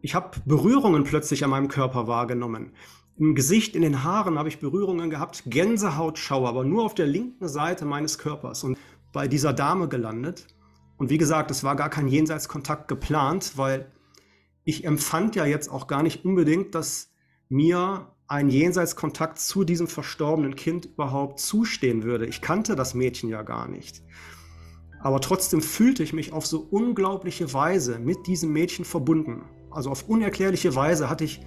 Ich 0.03 0.15
habe 0.15 0.41
Berührungen 0.47 1.05
plötzlich 1.05 1.45
an 1.45 1.51
meinem 1.51 1.69
Körper 1.69 2.07
wahrgenommen. 2.07 2.73
Im 3.19 3.35
Gesicht, 3.35 3.77
in 3.77 3.83
den 3.83 4.03
Haaren 4.03 4.39
habe 4.39 4.49
ich 4.49 4.61
Berührungen 4.61 5.11
gehabt, 5.11 5.43
Gänsehautschauer, 5.47 6.49
aber 6.49 6.65
nur 6.65 6.85
auf 6.85 6.95
der 6.95 7.07
linken 7.07 7.49
Seite 7.49 7.85
meines 7.85 8.17
Körpers 8.17 8.65
und 8.65 8.79
bei 9.13 9.29
dieser 9.29 9.53
Dame 9.53 9.89
gelandet. 9.89 10.47
Und 10.97 11.11
wie 11.11 11.19
gesagt, 11.19 11.51
es 11.51 11.65
war 11.65 11.77
gar 11.77 11.91
kein 11.91 12.09
Jenseitskontakt 12.09 12.89
geplant, 12.89 13.53
weil 13.57 13.93
ich 14.65 14.85
empfand 14.85 15.37
ja 15.37 15.45
jetzt 15.45 15.69
auch 15.69 15.87
gar 15.87 16.03
nicht 16.03 16.25
unbedingt, 16.25 16.75
dass 16.75 17.13
mir 17.49 18.15
ein 18.27 18.49
Jenseitskontakt 18.49 19.39
zu 19.39 19.65
diesem 19.65 19.89
verstorbenen 19.89 20.55
Kind 20.55 20.87
überhaupt 20.87 21.41
zustehen 21.41 22.05
würde. 22.05 22.27
Ich 22.27 22.41
kannte 22.41 22.77
das 22.77 22.95
Mädchen 22.95 23.29
ja 23.29 23.43
gar 23.43 23.69
nicht. 23.69 24.03
Aber 25.03 25.21
trotzdem 25.21 25.61
fühlte 25.61 26.03
ich 26.03 26.13
mich 26.13 26.33
auf 26.33 26.47
so 26.47 26.61
unglaubliche 26.61 27.53
Weise 27.53 27.99
mit 27.99 28.27
diesem 28.27 28.53
Mädchen 28.53 28.85
verbunden. 28.85 29.43
Also 29.71 29.91
auf 29.91 30.09
unerklärliche 30.09 30.75
Weise 30.75 31.09
hatte 31.09 31.25
ich 31.25 31.41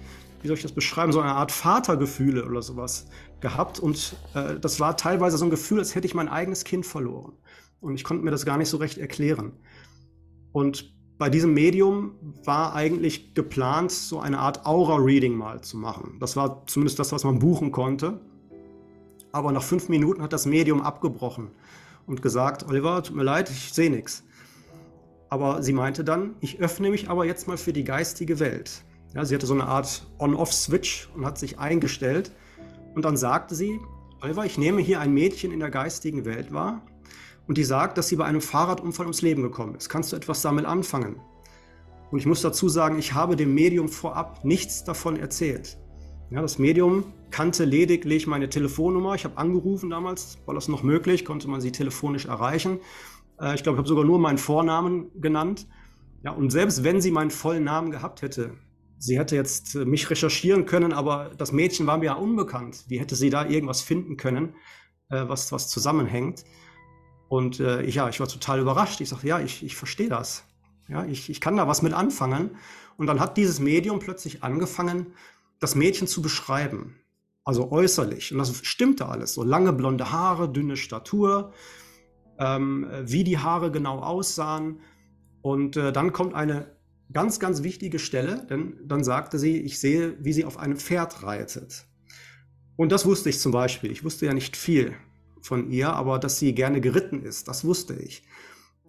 wie 0.44 0.48
soll 0.48 0.58
ich 0.58 0.62
das 0.62 0.72
beschreiben, 0.72 1.10
so 1.10 1.20
eine 1.20 1.32
Art 1.32 1.50
Vatergefühle 1.50 2.44
oder 2.44 2.60
sowas 2.60 3.06
gehabt. 3.40 3.80
Und 3.80 4.14
äh, 4.34 4.60
das 4.60 4.78
war 4.78 4.94
teilweise 4.94 5.38
so 5.38 5.46
ein 5.46 5.50
Gefühl, 5.50 5.78
als 5.78 5.94
hätte 5.94 6.06
ich 6.06 6.14
mein 6.14 6.28
eigenes 6.28 6.64
Kind 6.64 6.84
verloren. 6.84 7.32
Und 7.80 7.94
ich 7.94 8.04
konnte 8.04 8.22
mir 8.22 8.30
das 8.30 8.44
gar 8.44 8.58
nicht 8.58 8.68
so 8.68 8.76
recht 8.76 8.98
erklären. 8.98 9.52
Und 10.52 10.94
bei 11.16 11.30
diesem 11.30 11.54
Medium 11.54 12.16
war 12.44 12.74
eigentlich 12.74 13.32
geplant, 13.32 13.90
so 13.90 14.20
eine 14.20 14.38
Art 14.38 14.66
Aura-Reading 14.66 15.34
mal 15.34 15.62
zu 15.62 15.78
machen. 15.78 16.18
Das 16.20 16.36
war 16.36 16.66
zumindest 16.66 16.98
das, 16.98 17.10
was 17.10 17.24
man 17.24 17.38
buchen 17.38 17.72
konnte. 17.72 18.20
Aber 19.32 19.50
nach 19.50 19.62
fünf 19.62 19.88
Minuten 19.88 20.20
hat 20.20 20.34
das 20.34 20.44
Medium 20.44 20.82
abgebrochen 20.82 21.52
und 22.06 22.20
gesagt, 22.20 22.68
Oliver, 22.68 23.02
tut 23.02 23.16
mir 23.16 23.22
leid, 23.22 23.48
ich 23.48 23.72
sehe 23.72 23.88
nichts. 23.88 24.24
Aber 25.28 25.62
sie 25.62 25.72
meinte 25.72 26.04
dann, 26.04 26.36
ich 26.40 26.60
öffne 26.60 26.90
mich 26.90 27.08
aber 27.08 27.24
jetzt 27.24 27.48
mal 27.48 27.56
für 27.56 27.72
die 27.72 27.84
geistige 27.84 28.38
Welt. 28.40 28.84
Ja, 29.14 29.24
sie 29.24 29.34
hatte 29.34 29.46
so 29.46 29.54
eine 29.54 29.66
Art 29.66 30.06
On-Off-Switch 30.18 31.08
und 31.14 31.24
hat 31.24 31.38
sich 31.38 31.58
eingestellt. 31.58 32.32
Und 32.94 33.04
dann 33.04 33.16
sagte 33.16 33.54
sie, 33.54 33.80
Oliver, 34.20 34.44
ich 34.44 34.58
nehme 34.58 34.80
hier 34.80 35.00
ein 35.00 35.12
Mädchen 35.12 35.52
in 35.52 35.60
der 35.60 35.70
geistigen 35.70 36.24
Welt 36.24 36.52
wahr 36.52 36.82
und 37.46 37.58
die 37.58 37.64
sagt, 37.64 37.98
dass 37.98 38.08
sie 38.08 38.16
bei 38.16 38.24
einem 38.24 38.40
Fahrradunfall 38.40 39.06
ums 39.06 39.22
Leben 39.22 39.42
gekommen 39.42 39.74
ist. 39.74 39.88
Kannst 39.88 40.12
du 40.12 40.16
etwas 40.16 40.42
damit 40.42 40.64
anfangen? 40.64 41.16
Und 42.10 42.18
ich 42.18 42.26
muss 42.26 42.42
dazu 42.42 42.68
sagen, 42.68 42.98
ich 42.98 43.12
habe 43.12 43.36
dem 43.36 43.54
Medium 43.54 43.88
vorab 43.88 44.44
nichts 44.44 44.84
davon 44.84 45.16
erzählt. 45.16 45.78
Ja, 46.30 46.40
das 46.40 46.58
Medium 46.58 47.04
kannte 47.30 47.64
lediglich 47.64 48.26
meine 48.26 48.48
Telefonnummer. 48.48 49.14
Ich 49.14 49.24
habe 49.24 49.36
angerufen 49.36 49.90
damals, 49.90 50.38
war 50.46 50.54
das 50.54 50.68
noch 50.68 50.82
möglich, 50.82 51.24
konnte 51.24 51.48
man 51.48 51.60
sie 51.60 51.72
telefonisch 51.72 52.26
erreichen. 52.26 52.78
Äh, 53.40 53.54
ich 53.54 53.62
glaube, 53.62 53.76
ich 53.76 53.78
habe 53.78 53.88
sogar 53.88 54.04
nur 54.04 54.18
meinen 54.18 54.38
Vornamen 54.38 55.10
genannt. 55.20 55.66
Ja, 56.22 56.32
und 56.32 56.50
selbst 56.50 56.84
wenn 56.84 57.00
sie 57.00 57.10
meinen 57.10 57.30
vollen 57.30 57.64
Namen 57.64 57.90
gehabt 57.90 58.22
hätte, 58.22 58.54
sie 58.98 59.18
hätte 59.18 59.36
jetzt 59.36 59.74
äh, 59.74 59.84
mich 59.84 60.08
recherchieren 60.10 60.66
können, 60.66 60.92
aber 60.92 61.30
das 61.36 61.52
Mädchen 61.52 61.86
war 61.86 61.98
mir 61.98 62.06
ja 62.06 62.14
unbekannt. 62.14 62.84
Wie 62.88 62.98
hätte 62.98 63.16
sie 63.16 63.30
da 63.30 63.46
irgendwas 63.46 63.82
finden 63.82 64.16
können, 64.16 64.54
äh, 65.10 65.28
was, 65.28 65.52
was 65.52 65.68
zusammenhängt? 65.68 66.44
Und 67.28 67.60
äh, 67.60 67.82
ich, 67.82 67.96
ja, 67.96 68.08
ich 68.08 68.20
war 68.20 68.28
total 68.28 68.60
überrascht. 68.60 69.00
Ich 69.00 69.08
sagte, 69.08 69.26
ja, 69.26 69.40
ich, 69.40 69.62
ich 69.64 69.76
verstehe 69.76 70.08
das. 70.08 70.44
Ja, 70.88 71.04
ich, 71.04 71.30
ich 71.30 71.40
kann 71.40 71.56
da 71.56 71.66
was 71.66 71.82
mit 71.82 71.92
anfangen. 71.92 72.56
Und 72.96 73.06
dann 73.06 73.20
hat 73.20 73.36
dieses 73.36 73.60
Medium 73.60 73.98
plötzlich 73.98 74.42
angefangen, 74.42 75.14
das 75.58 75.74
Mädchen 75.74 76.06
zu 76.06 76.22
beschreiben. 76.22 76.96
Also 77.44 77.70
äußerlich. 77.70 78.32
Und 78.32 78.38
das 78.38 78.64
stimmte 78.64 79.06
alles. 79.06 79.34
So 79.34 79.42
lange 79.42 79.72
blonde 79.72 80.12
Haare, 80.12 80.50
dünne 80.50 80.76
Statur, 80.76 81.52
ähm, 82.38 82.86
wie 83.02 83.24
die 83.24 83.38
Haare 83.38 83.70
genau 83.70 84.00
aussahen. 84.00 84.80
Und 85.42 85.76
äh, 85.76 85.92
dann 85.92 86.12
kommt 86.12 86.34
eine 86.34 86.74
Ganz, 87.12 87.38
ganz 87.38 87.62
wichtige 87.62 87.98
Stelle, 87.98 88.46
denn 88.48 88.76
dann 88.84 89.04
sagte 89.04 89.38
sie, 89.38 89.60
ich 89.60 89.78
sehe, 89.78 90.16
wie 90.20 90.32
sie 90.32 90.44
auf 90.44 90.58
einem 90.58 90.76
Pferd 90.76 91.22
reitet. 91.22 91.86
Und 92.76 92.90
das 92.90 93.04
wusste 93.04 93.28
ich 93.28 93.38
zum 93.38 93.52
Beispiel. 93.52 93.90
Ich 93.90 94.04
wusste 94.04 94.26
ja 94.26 94.32
nicht 94.32 94.56
viel 94.56 94.94
von 95.42 95.70
ihr, 95.70 95.92
aber 95.92 96.18
dass 96.18 96.38
sie 96.38 96.54
gerne 96.54 96.80
geritten 96.80 97.22
ist, 97.22 97.46
das 97.46 97.64
wusste 97.64 97.94
ich. 97.94 98.24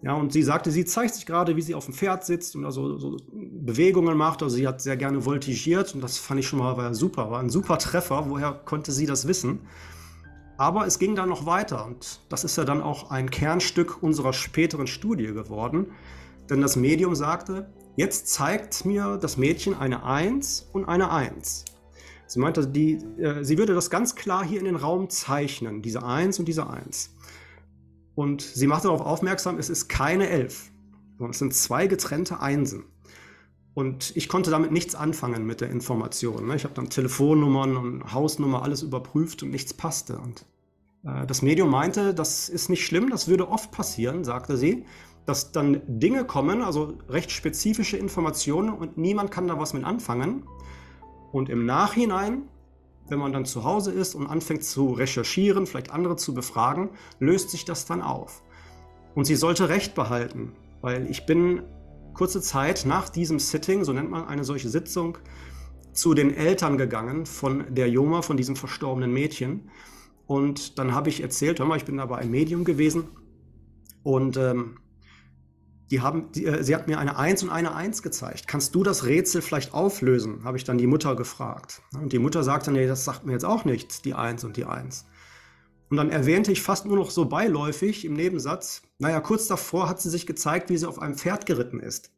Ja, 0.02 0.14
und 0.14 0.32
sie 0.32 0.42
sagte, 0.42 0.70
sie 0.70 0.84
zeigt 0.84 1.14
sich 1.14 1.26
gerade, 1.26 1.56
wie 1.56 1.62
sie 1.62 1.74
auf 1.74 1.84
dem 1.84 1.94
Pferd 1.94 2.24
sitzt 2.24 2.56
und 2.56 2.64
also 2.64 2.98
so 2.98 3.16
Bewegungen 3.32 4.16
macht. 4.16 4.42
Also 4.42 4.56
sie 4.56 4.66
hat 4.66 4.80
sehr 4.80 4.96
gerne 4.96 5.22
voltigiert 5.22 5.94
und 5.94 6.00
das 6.02 6.18
fand 6.18 6.40
ich 6.40 6.48
schon 6.48 6.58
mal 6.58 6.76
war 6.76 6.94
super, 6.94 7.30
war 7.30 7.40
ein 7.40 7.50
super 7.50 7.78
Treffer. 7.78 8.28
Woher 8.28 8.52
konnte 8.52 8.92
sie 8.92 9.06
das 9.06 9.28
wissen? 9.28 9.60
Aber 10.58 10.86
es 10.86 10.98
ging 10.98 11.14
dann 11.14 11.28
noch 11.28 11.46
weiter 11.46 11.84
und 11.84 12.20
das 12.28 12.44
ist 12.44 12.56
ja 12.56 12.64
dann 12.64 12.80
auch 12.82 13.10
ein 13.10 13.30
Kernstück 13.30 14.02
unserer 14.02 14.32
späteren 14.32 14.86
Studie 14.86 15.26
geworden. 15.26 15.92
Denn 16.48 16.60
das 16.60 16.76
Medium 16.76 17.14
sagte, 17.14 17.70
Jetzt 17.96 18.28
zeigt 18.28 18.84
mir 18.84 19.16
das 19.16 19.38
Mädchen 19.38 19.74
eine 19.74 20.04
1 20.04 20.68
und 20.74 20.84
eine 20.84 21.10
1. 21.10 21.64
Sie 22.26 22.38
meinte, 22.38 22.66
die, 22.66 22.96
äh, 23.18 23.42
sie 23.42 23.56
würde 23.56 23.72
das 23.72 23.88
ganz 23.88 24.14
klar 24.14 24.44
hier 24.44 24.58
in 24.58 24.66
den 24.66 24.76
Raum 24.76 25.08
zeichnen, 25.08 25.80
diese 25.80 26.02
1 26.02 26.38
und 26.38 26.46
diese 26.46 26.68
1. 26.68 27.16
Und 28.14 28.42
sie 28.42 28.66
macht 28.66 28.84
darauf 28.84 29.00
aufmerksam, 29.00 29.58
es 29.58 29.70
ist 29.70 29.88
keine 29.88 30.28
11, 30.28 30.70
sondern 31.16 31.30
es 31.30 31.38
sind 31.38 31.54
zwei 31.54 31.86
getrennte 31.86 32.40
Einsen. 32.40 32.84
Und 33.76 34.16
ich 34.16 34.28
konnte 34.28 34.50
damit 34.50 34.72
nichts 34.72 34.94
anfangen 34.94 35.46
mit 35.46 35.60
der 35.60 35.70
Information. 35.70 36.46
Ne? 36.46 36.56
Ich 36.56 36.64
habe 36.64 36.74
dann 36.74 36.88
Telefonnummern 36.88 37.76
und 37.76 38.12
Hausnummer 38.12 38.62
alles 38.62 38.82
überprüft 38.82 39.42
und 39.42 39.50
nichts 39.50 39.74
passte. 39.74 40.18
Und 40.18 40.46
äh, 41.04 41.26
das 41.26 41.42
Medium 41.42 41.70
meinte, 41.70 42.14
das 42.14 42.48
ist 42.48 42.70
nicht 42.70 42.84
schlimm, 42.84 43.10
das 43.10 43.28
würde 43.28 43.48
oft 43.48 43.70
passieren, 43.70 44.24
sagte 44.24 44.56
sie 44.56 44.84
dass 45.26 45.50
dann 45.50 45.82
Dinge 45.86 46.24
kommen, 46.24 46.62
also 46.62 46.94
recht 47.08 47.32
spezifische 47.32 47.96
Informationen 47.96 48.70
und 48.72 48.96
niemand 48.96 49.32
kann 49.32 49.48
da 49.48 49.58
was 49.58 49.74
mit 49.74 49.84
anfangen. 49.84 50.44
Und 51.32 51.50
im 51.50 51.66
Nachhinein, 51.66 52.42
wenn 53.08 53.18
man 53.18 53.32
dann 53.32 53.44
zu 53.44 53.64
Hause 53.64 53.92
ist 53.92 54.14
und 54.14 54.28
anfängt 54.28 54.64
zu 54.64 54.92
recherchieren, 54.92 55.66
vielleicht 55.66 55.90
andere 55.90 56.16
zu 56.16 56.32
befragen, 56.32 56.90
löst 57.18 57.50
sich 57.50 57.64
das 57.64 57.86
dann 57.86 58.02
auf. 58.02 58.42
Und 59.16 59.24
sie 59.24 59.34
sollte 59.34 59.68
Recht 59.68 59.94
behalten, 59.94 60.52
weil 60.80 61.10
ich 61.10 61.26
bin 61.26 61.62
kurze 62.16 62.40
Zeit 62.40 62.84
nach 62.86 63.08
diesem 63.08 63.38
Sitting, 63.38 63.84
so 63.84 63.92
nennt 63.92 64.10
man 64.10 64.26
eine 64.26 64.42
solche 64.42 64.68
Sitzung, 64.68 65.18
zu 65.92 66.14
den 66.14 66.34
Eltern 66.34 66.78
gegangen 66.78 67.26
von 67.26 67.64
der 67.74 67.88
Joma, 67.88 68.22
von 68.22 68.36
diesem 68.36 68.56
verstorbenen 68.56 69.12
Mädchen. 69.12 69.70
Und 70.26 70.78
dann 70.78 70.94
habe 70.94 71.08
ich 71.08 71.22
erzählt, 71.22 71.58
hör 71.58 71.66
mal, 71.66 71.76
ich 71.76 71.84
bin 71.84 71.98
da 71.98 72.06
bei 72.06 72.16
einem 72.16 72.30
Medium 72.30 72.64
gewesen 72.64 73.04
und 74.02 74.36
ähm, 74.36 74.78
die 75.90 76.00
haben, 76.00 76.32
die, 76.32 76.46
äh, 76.46 76.64
sie 76.64 76.74
hat 76.74 76.88
mir 76.88 76.98
eine 76.98 77.16
1 77.16 77.44
und 77.44 77.50
eine 77.50 77.74
1 77.74 78.02
gezeigt. 78.02 78.48
Kannst 78.48 78.74
du 78.74 78.82
das 78.82 79.04
Rätsel 79.04 79.42
vielleicht 79.42 79.72
auflösen? 79.72 80.44
Habe 80.44 80.56
ich 80.56 80.64
dann 80.64 80.78
die 80.78 80.86
Mutter 80.86 81.14
gefragt. 81.14 81.82
Und 81.94 82.12
die 82.12 82.18
Mutter 82.18 82.42
sagte, 82.42 82.72
nee, 82.72 82.86
das 82.86 83.04
sagt 83.04 83.24
mir 83.24 83.32
jetzt 83.32 83.44
auch 83.44 83.64
nichts, 83.64 84.02
die 84.02 84.14
1 84.14 84.44
und 84.44 84.56
die 84.56 84.64
1. 84.64 85.06
Und 85.88 85.96
dann 85.96 86.10
erwähnte 86.10 86.50
ich 86.52 86.62
fast 86.62 86.86
nur 86.86 86.96
noch 86.96 87.10
so 87.10 87.26
beiläufig 87.26 88.04
im 88.04 88.14
Nebensatz, 88.14 88.82
naja, 88.98 89.20
kurz 89.20 89.46
davor 89.46 89.88
hat 89.88 90.00
sie 90.00 90.10
sich 90.10 90.26
gezeigt, 90.26 90.68
wie 90.70 90.76
sie 90.76 90.88
auf 90.88 91.00
einem 91.00 91.16
Pferd 91.16 91.46
geritten 91.46 91.80
ist. 91.80 92.10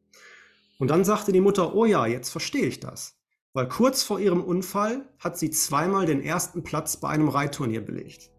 Und 0.79 0.89
dann 0.91 1.05
sagte 1.05 1.33
die 1.33 1.41
Mutter, 1.41 1.75
oh 1.75 1.85
ja, 1.85 2.07
jetzt 2.07 2.31
verstehe 2.31 2.67
ich 2.67 2.81
das. 2.81 3.17
Weil 3.53 3.69
kurz 3.69 4.03
vor 4.03 4.21
ihrem 4.21 4.43
Unfall 4.43 5.09
hat 5.19 5.39
sie 5.39 5.51
zweimal 5.51 6.07
den 6.07 6.23
ersten 6.23 6.63
Platz 6.63 6.97
bei 6.97 7.09
einem 7.09 7.29
Reitturnier 7.29 7.85
belegt. 7.85 8.31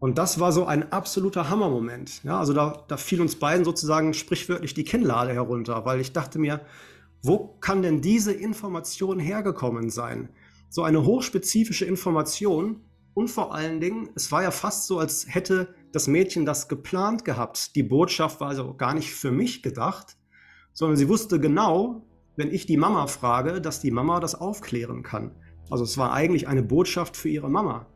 Und 0.00 0.18
das 0.18 0.38
war 0.38 0.52
so 0.52 0.66
ein 0.66 0.92
absoluter 0.92 1.50
Hammermoment. 1.50 2.22
Ja, 2.22 2.38
also 2.38 2.52
da, 2.52 2.84
da 2.86 2.96
fiel 2.96 3.20
uns 3.20 3.36
beiden 3.36 3.64
sozusagen 3.64 4.14
sprichwörtlich 4.14 4.74
die 4.74 4.84
Kinnlade 4.84 5.32
herunter, 5.32 5.84
weil 5.84 6.00
ich 6.00 6.12
dachte 6.12 6.38
mir, 6.38 6.60
wo 7.22 7.56
kann 7.60 7.82
denn 7.82 8.00
diese 8.00 8.32
Information 8.32 9.18
hergekommen 9.18 9.90
sein? 9.90 10.28
So 10.70 10.82
eine 10.82 11.04
hochspezifische 11.04 11.84
Information 11.84 12.82
und 13.18 13.28
vor 13.28 13.52
allen 13.52 13.80
Dingen, 13.80 14.10
es 14.14 14.30
war 14.30 14.44
ja 14.44 14.52
fast 14.52 14.86
so, 14.86 15.00
als 15.00 15.26
hätte 15.28 15.74
das 15.90 16.06
Mädchen 16.06 16.46
das 16.46 16.68
geplant 16.68 17.24
gehabt. 17.24 17.74
Die 17.74 17.82
Botschaft 17.82 18.40
war 18.40 18.50
also 18.50 18.74
gar 18.74 18.94
nicht 18.94 19.12
für 19.12 19.32
mich 19.32 19.64
gedacht, 19.64 20.16
sondern 20.72 20.96
sie 20.96 21.08
wusste 21.08 21.40
genau, 21.40 22.06
wenn 22.36 22.52
ich 22.52 22.66
die 22.66 22.76
Mama 22.76 23.08
frage, 23.08 23.60
dass 23.60 23.80
die 23.80 23.90
Mama 23.90 24.20
das 24.20 24.36
aufklären 24.36 25.02
kann. 25.02 25.32
Also 25.68 25.82
es 25.82 25.98
war 25.98 26.12
eigentlich 26.12 26.46
eine 26.46 26.62
Botschaft 26.62 27.16
für 27.16 27.28
ihre 27.28 27.50
Mama. 27.50 27.86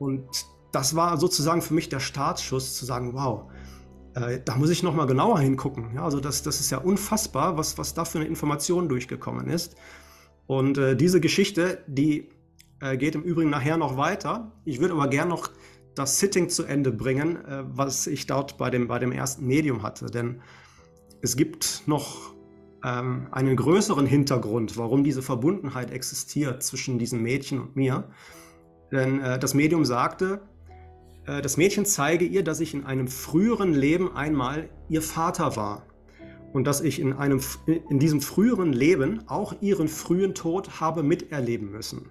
Und 0.00 0.26
das 0.72 0.96
war 0.96 1.18
sozusagen 1.18 1.62
für 1.62 1.74
mich 1.74 1.88
der 1.88 2.00
Startschuss 2.00 2.74
zu 2.74 2.84
sagen, 2.84 3.14
wow, 3.14 3.44
äh, 4.14 4.40
da 4.44 4.56
muss 4.56 4.70
ich 4.70 4.82
noch 4.82 4.94
mal 4.96 5.06
genauer 5.06 5.38
hingucken. 5.38 5.94
Ja, 5.94 6.02
also 6.02 6.18
das, 6.18 6.42
das 6.42 6.58
ist 6.58 6.70
ja 6.70 6.78
unfassbar, 6.78 7.56
was, 7.56 7.78
was 7.78 7.94
da 7.94 8.04
für 8.04 8.18
eine 8.18 8.26
Information 8.26 8.88
durchgekommen 8.88 9.46
ist. 9.46 9.76
Und 10.48 10.78
äh, 10.78 10.96
diese 10.96 11.20
Geschichte, 11.20 11.84
die 11.86 12.30
äh, 12.80 12.96
geht 12.96 13.14
im 13.14 13.22
Übrigen 13.22 13.50
nachher 13.50 13.76
noch 13.76 13.96
weiter. 13.96 14.52
Ich 14.64 14.80
würde 14.80 14.94
aber 14.94 15.08
gerne 15.08 15.30
noch 15.30 15.50
das 15.94 16.18
Sitting 16.18 16.48
zu 16.48 16.64
Ende 16.64 16.92
bringen, 16.92 17.36
äh, 17.44 17.64
was 17.66 18.06
ich 18.06 18.26
dort 18.26 18.58
bei 18.58 18.70
dem, 18.70 18.86
bei 18.86 18.98
dem 18.98 19.12
ersten 19.12 19.46
Medium 19.46 19.82
hatte. 19.82 20.06
Denn 20.06 20.40
es 21.22 21.36
gibt 21.36 21.82
noch 21.86 22.34
ähm, 22.84 23.28
einen 23.32 23.56
größeren 23.56 24.06
Hintergrund, 24.06 24.76
warum 24.76 25.04
diese 25.04 25.22
Verbundenheit 25.22 25.90
existiert 25.90 26.62
zwischen 26.62 26.98
diesem 26.98 27.22
Mädchen 27.22 27.60
und 27.60 27.76
mir. 27.76 28.04
Denn 28.92 29.20
äh, 29.20 29.38
das 29.38 29.54
Medium 29.54 29.84
sagte, 29.84 30.42
äh, 31.26 31.42
das 31.42 31.56
Mädchen 31.56 31.86
zeige 31.86 32.24
ihr, 32.24 32.44
dass 32.44 32.60
ich 32.60 32.74
in 32.74 32.84
einem 32.84 33.08
früheren 33.08 33.72
Leben 33.72 34.14
einmal 34.14 34.68
ihr 34.88 35.02
Vater 35.02 35.56
war 35.56 35.86
und 36.52 36.64
dass 36.66 36.80
ich 36.80 37.00
in, 37.00 37.12
einem, 37.12 37.40
in 37.66 37.98
diesem 37.98 38.20
früheren 38.20 38.72
Leben 38.72 39.28
auch 39.28 39.54
ihren 39.60 39.88
frühen 39.88 40.34
Tod 40.34 40.80
habe 40.80 41.02
miterleben 41.02 41.70
müssen. 41.70 42.10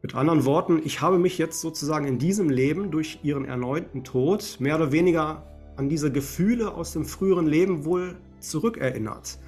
Mit 0.00 0.14
anderen 0.14 0.44
Worten, 0.44 0.80
ich 0.84 1.00
habe 1.00 1.18
mich 1.18 1.38
jetzt 1.38 1.60
sozusagen 1.60 2.06
in 2.06 2.18
diesem 2.18 2.50
Leben 2.50 2.92
durch 2.92 3.18
ihren 3.24 3.44
erneuten 3.44 4.04
Tod 4.04 4.58
mehr 4.60 4.76
oder 4.76 4.92
weniger 4.92 5.42
an 5.76 5.88
diese 5.88 6.12
Gefühle 6.12 6.72
aus 6.74 6.92
dem 6.92 7.04
früheren 7.04 7.48
Leben 7.48 7.84
wohl 7.84 8.16
zurückerinnert. 8.38 9.38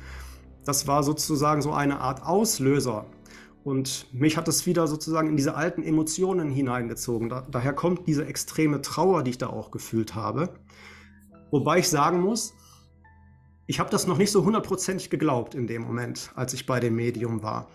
Das 0.64 0.88
war 0.88 1.04
sozusagen 1.04 1.62
so 1.62 1.72
eine 1.72 2.00
Art 2.00 2.24
Auslöser. 2.24 3.06
Und 3.62 4.06
mich 4.12 4.36
hat 4.36 4.48
es 4.48 4.66
wieder 4.66 4.88
sozusagen 4.88 5.28
in 5.28 5.36
diese 5.36 5.54
alten 5.54 5.84
Emotionen 5.84 6.50
hineingezogen. 6.50 7.28
Da, 7.28 7.46
daher 7.48 7.72
kommt 7.72 8.08
diese 8.08 8.26
extreme 8.26 8.80
Trauer, 8.80 9.22
die 9.22 9.30
ich 9.30 9.38
da 9.38 9.48
auch 9.48 9.70
gefühlt 9.70 10.16
habe. 10.16 10.48
Wobei 11.52 11.78
ich 11.78 11.88
sagen 11.88 12.20
muss, 12.20 12.54
ich 13.68 13.78
habe 13.78 13.90
das 13.90 14.08
noch 14.08 14.18
nicht 14.18 14.32
so 14.32 14.44
hundertprozentig 14.44 15.10
geglaubt 15.10 15.54
in 15.54 15.68
dem 15.68 15.82
Moment, 15.82 16.32
als 16.34 16.54
ich 16.54 16.66
bei 16.66 16.80
dem 16.80 16.96
Medium 16.96 17.44
war. 17.44 17.68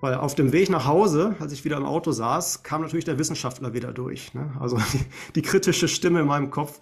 Weil 0.00 0.14
auf 0.14 0.34
dem 0.34 0.52
Weg 0.52 0.68
nach 0.68 0.86
Hause, 0.86 1.36
als 1.40 1.52
ich 1.52 1.64
wieder 1.64 1.76
im 1.76 1.86
Auto 1.86 2.12
saß, 2.12 2.62
kam 2.62 2.82
natürlich 2.82 3.04
der 3.06 3.18
Wissenschaftler 3.18 3.72
wieder 3.72 3.92
durch. 3.92 4.34
Ne? 4.34 4.54
Also 4.60 4.76
die, 4.92 5.00
die, 5.34 5.42
kritische 5.42 5.88
Stimme 5.88 6.20
in 6.20 6.26
meinem 6.26 6.50
Kopf 6.50 6.80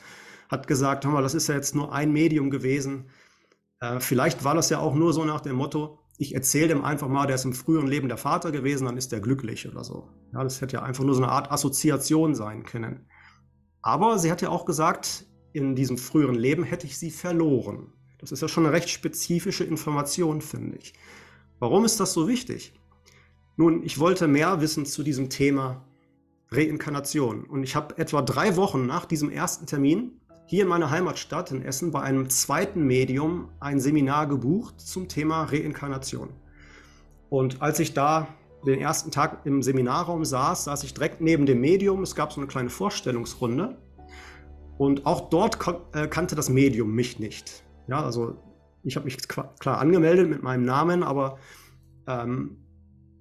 hat 0.49 0.66
gesagt, 0.66 1.04
hör 1.04 1.12
mal, 1.12 1.23
das 1.23 1.35
ist 1.35 1.49
ja 1.49 1.54
jetzt 1.54 1.75
nur 1.75 1.92
ein 1.92 2.12
Medium 2.12 2.50
gewesen. 2.50 3.11
Äh, 3.80 4.00
vielleicht 4.00 4.44
war 4.44 4.54
das 4.54 4.71
ja 4.71 4.78
auch 4.78 4.94
nur 4.94 5.12
so 5.12 5.25
nach 5.25 5.40
dem 5.40 5.56
Motto, 5.56 5.99
ich 6.16 6.35
erzähle 6.35 6.68
dem 6.68 6.85
einfach 6.85 7.09
mal, 7.09 7.26
der 7.26 7.35
ist 7.35 7.44
im 7.44 7.52
früheren 7.52 7.88
Leben 7.88 8.09
der 8.09 8.18
Vater 8.18 8.52
gewesen, 8.52 8.85
dann 8.85 8.97
ist 8.97 9.11
der 9.11 9.21
glücklich 9.21 9.68
oder 9.68 9.83
so. 9.83 10.09
Ja, 10.33 10.44
das 10.44 10.61
hätte 10.61 10.75
ja 10.75 10.83
einfach 10.83 11.04
nur 11.04 11.14
so 11.14 11.23
eine 11.23 11.33
Art 11.33 11.50
Assoziation 11.50 12.35
sein 12.35 12.62
können. 12.64 13.09
Aber 13.83 14.18
sie 14.18 14.30
hat 14.30 14.40
ja 14.40 14.49
auch 14.49 14.64
gesagt, 14.64 15.26
in 15.52 15.75
diesem 15.75 15.99
früheren 15.99 16.37
Leben 16.37 16.62
hätte 16.62 16.87
ich 16.87 16.99
sie 16.99 17.11
verloren. 17.11 17.92
Das 18.18 18.33
ist 18.33 18.42
ja 18.42 18.49
schon 18.49 18.64
eine 18.64 18.73
recht 18.73 18.88
spezifische 18.88 19.64
Information, 19.64 20.40
finde 20.40 20.78
ich. 20.78 20.94
Warum 21.59 21.85
ist 21.85 21.99
das 22.00 22.12
so 22.12 22.28
wichtig? 22.28 22.75
Nun, 23.56 23.84
ich 23.84 24.00
wollte 24.00 24.26
mehr 24.26 24.61
wissen 24.61 24.84
zu 24.84 25.02
diesem 25.02 25.30
Thema 25.30 25.84
Reinkarnation. 26.50 27.44
Und 27.44 27.62
ich 27.62 27.76
habe 27.76 27.96
etwa 27.99 28.20
drei 28.23 28.56
Wochen 28.56 28.87
nach 28.87 29.04
diesem 29.04 29.30
ersten 29.30 29.66
Termin 29.66 30.20
hier 30.46 30.64
in 30.64 30.68
meiner 30.68 30.90
Heimatstadt 30.90 31.52
in 31.52 31.62
Essen 31.62 31.90
bei 31.90 32.00
einem 32.00 32.28
zweiten 32.28 32.84
Medium 32.84 33.49
ein 33.61 33.80
Seminar 33.80 34.26
gebucht 34.26 34.80
zum 34.80 35.08
Thema 35.08 35.44
Reinkarnation. 35.44 36.30
Und 37.30 37.62
als 37.62 37.78
ich 37.78 37.94
da 37.94 38.28
den 38.66 38.80
ersten 38.80 39.11
Tag 39.11 39.46
im 39.46 39.62
Seminarraum 39.62 40.25
saß, 40.25 40.64
saß 40.64 40.82
ich 40.84 40.94
direkt 40.94 41.20
neben 41.20 41.46
dem 41.46 41.61
Medium. 41.61 42.02
Es 42.02 42.14
gab 42.14 42.32
so 42.32 42.40
eine 42.40 42.49
kleine 42.49 42.70
Vorstellungsrunde. 42.70 43.78
Und 44.78 45.06
auch 45.06 45.30
dort 45.30 45.58
äh, 45.92 46.08
kannte 46.08 46.34
das 46.34 46.49
Medium 46.49 46.92
mich 46.92 47.20
nicht. 47.20 47.62
Ja, 47.87 48.02
also 48.02 48.37
ich 48.82 48.96
habe 48.96 49.04
mich 49.04 49.18
klar 49.28 49.78
angemeldet 49.78 50.28
mit 50.28 50.42
meinem 50.42 50.64
Namen, 50.64 51.02
aber 51.04 51.38
ähm, 52.06 52.63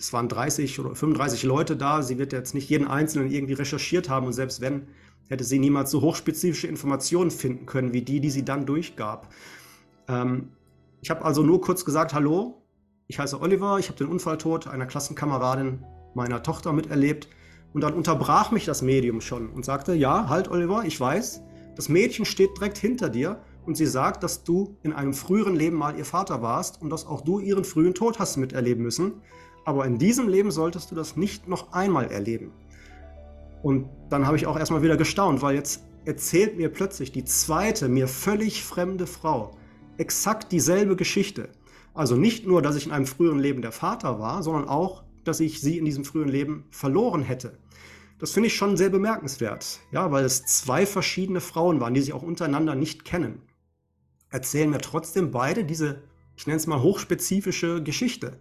es 0.04 0.12
waren 0.12 0.28
30 0.28 0.82
oder 0.82 0.96
35 0.96 1.44
Leute 1.44 1.78
da. 1.78 2.02
Sie 2.04 2.18
wird 2.18 2.34
jetzt 2.34 2.54
nicht 2.54 2.70
jeden 2.70 2.88
Einzelnen 2.88 3.32
irgendwie 3.32 3.54
recherchiert 3.54 4.10
haben 4.10 4.28
und 4.28 4.34
selbst 4.34 4.60
wenn, 4.60 4.88
hätte 5.30 5.46
sie 5.46 5.60
niemals 5.60 5.92
so 5.92 6.02
hochspezifische 6.02 6.68
Informationen 6.68 7.32
finden 7.32 7.66
können 7.66 7.94
wie 7.94 8.02
die, 8.02 8.20
die 8.20 8.30
sie 8.30 8.44
dann 8.44 8.66
durchgab. 8.66 9.34
Ähm, 10.10 10.50
ich 11.02 11.10
habe 11.10 11.24
also 11.24 11.42
nur 11.42 11.62
kurz 11.62 11.86
gesagt, 11.86 12.14
hallo, 12.14 12.62
ich 13.08 13.18
heiße 13.18 13.40
Oliver, 13.40 13.80
ich 13.80 13.88
habe 13.88 13.98
den 13.98 14.08
Unfalltod 14.08 14.68
einer 14.68 14.86
Klassenkameradin 14.86 15.86
meiner 16.16 16.44
Tochter 16.44 16.74
miterlebt. 16.74 17.30
Und 17.74 17.82
dann 17.82 17.94
unterbrach 17.94 18.52
mich 18.52 18.66
das 18.66 18.82
Medium 18.82 19.22
schon 19.22 19.50
und 19.50 19.64
sagte, 19.64 19.94
ja, 19.94 20.28
halt 20.28 20.50
Oliver, 20.50 20.84
ich 20.86 21.00
weiß, 21.00 21.42
das 21.78 21.88
Mädchen 21.88 22.26
steht 22.26 22.58
direkt 22.58 22.78
hinter 22.78 23.10
dir 23.10 23.42
und 23.66 23.78
sie 23.78 23.86
sagt, 23.86 24.22
dass 24.22 24.44
du 24.44 24.76
in 24.84 24.92
einem 24.92 25.14
früheren 25.14 25.56
Leben 25.56 25.78
mal 25.78 25.98
ihr 25.98 26.06
Vater 26.06 26.42
warst 26.42 26.82
und 26.82 26.90
dass 26.90 27.08
auch 27.08 27.22
du 27.22 27.40
ihren 27.40 27.64
frühen 27.64 27.94
Tod 27.94 28.20
hast 28.20 28.36
miterleben 28.36 28.84
müssen. 28.84 29.22
Aber 29.66 29.86
in 29.86 29.98
diesem 29.98 30.28
Leben 30.28 30.52
solltest 30.52 30.92
du 30.92 30.96
das 30.96 31.16
nicht 31.16 31.48
noch 31.48 31.72
einmal 31.74 32.12
erleben. 32.12 32.52
Und 33.62 33.90
dann 34.10 34.28
habe 34.28 34.38
ich 34.38 34.46
auch 34.46 34.58
erstmal 34.58 34.84
wieder 34.84 34.98
gestaunt, 34.98 35.42
weil 35.42 35.56
jetzt 35.56 35.84
erzählt 36.06 36.58
mir 36.58 36.70
plötzlich 36.70 37.12
die 37.12 37.24
zweite, 37.24 37.88
mir 37.88 38.08
völlig 38.08 38.64
fremde 38.64 39.08
Frau 39.08 39.52
exakt 39.98 40.52
dieselbe 40.52 40.96
Geschichte. 40.96 41.50
Also 41.94 42.16
nicht 42.16 42.46
nur, 42.46 42.62
dass 42.62 42.76
ich 42.76 42.88
in 42.88 42.92
einem 42.92 43.06
früheren 43.06 43.40
Leben 43.40 43.62
der 43.62 43.72
Vater 43.72 44.20
war, 44.20 44.44
sondern 44.44 44.68
auch, 44.68 45.04
dass 45.24 45.40
ich 45.40 45.62
sie 45.62 45.78
in 45.78 45.86
diesem 45.86 46.04
früheren 46.04 46.32
Leben 46.32 46.66
verloren 46.72 47.22
hätte. 47.22 47.58
Das 48.20 48.32
finde 48.32 48.48
ich 48.48 48.56
schon 48.56 48.76
sehr 48.76 48.90
bemerkenswert, 48.90 49.80
ja, 49.92 50.12
weil 50.12 50.26
es 50.26 50.46
zwei 50.46 50.86
verschiedene 50.86 51.40
Frauen 51.40 51.80
waren, 51.80 51.94
die 51.94 52.02
sich 52.02 52.14
auch 52.14 52.24
untereinander 52.24 52.76
nicht 52.76 53.06
kennen 53.06 53.42
erzählen 54.34 54.72
mir 54.72 54.80
trotzdem 54.80 55.32
beide 55.32 55.64
diese, 55.64 56.02
ich 56.36 56.48
nenne 56.48 56.58
es 56.58 56.68
mal 56.68 56.82
hochspezifische 56.82 57.84
Geschichte. 57.84 58.40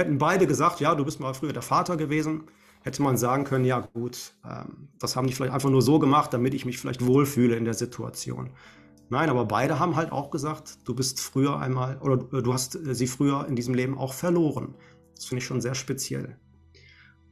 Hätten 0.00 0.18
beide 0.18 0.46
gesagt, 0.46 0.80
ja, 0.80 0.94
du 0.94 1.04
bist 1.04 1.20
mal 1.20 1.34
früher 1.34 1.52
der 1.52 1.62
Vater 1.62 1.98
gewesen, 1.98 2.44
hätte 2.82 3.02
man 3.02 3.18
sagen 3.18 3.44
können, 3.44 3.66
ja 3.66 3.80
gut, 3.80 4.32
ähm, 4.48 4.88
das 4.98 5.14
haben 5.14 5.26
die 5.26 5.34
vielleicht 5.34 5.52
einfach 5.52 5.68
nur 5.68 5.82
so 5.82 5.98
gemacht, 5.98 6.32
damit 6.32 6.54
ich 6.54 6.64
mich 6.64 6.78
vielleicht 6.78 7.04
wohlfühle 7.04 7.54
in 7.54 7.66
der 7.66 7.74
Situation. 7.74 8.50
Nein, 9.10 9.28
aber 9.28 9.44
beide 9.44 9.78
haben 9.78 9.96
halt 9.96 10.10
auch 10.10 10.30
gesagt, 10.30 10.78
du 10.84 10.94
bist 10.94 11.20
früher 11.20 11.58
einmal 11.58 11.98
oder 11.98 12.16
du 12.16 12.52
hast 12.52 12.78
sie 12.82 13.06
früher 13.06 13.46
in 13.46 13.56
diesem 13.56 13.74
Leben 13.74 13.98
auch 13.98 14.14
verloren. 14.14 14.74
Das 15.14 15.26
finde 15.26 15.40
ich 15.40 15.46
schon 15.46 15.60
sehr 15.60 15.74
speziell. 15.74 16.38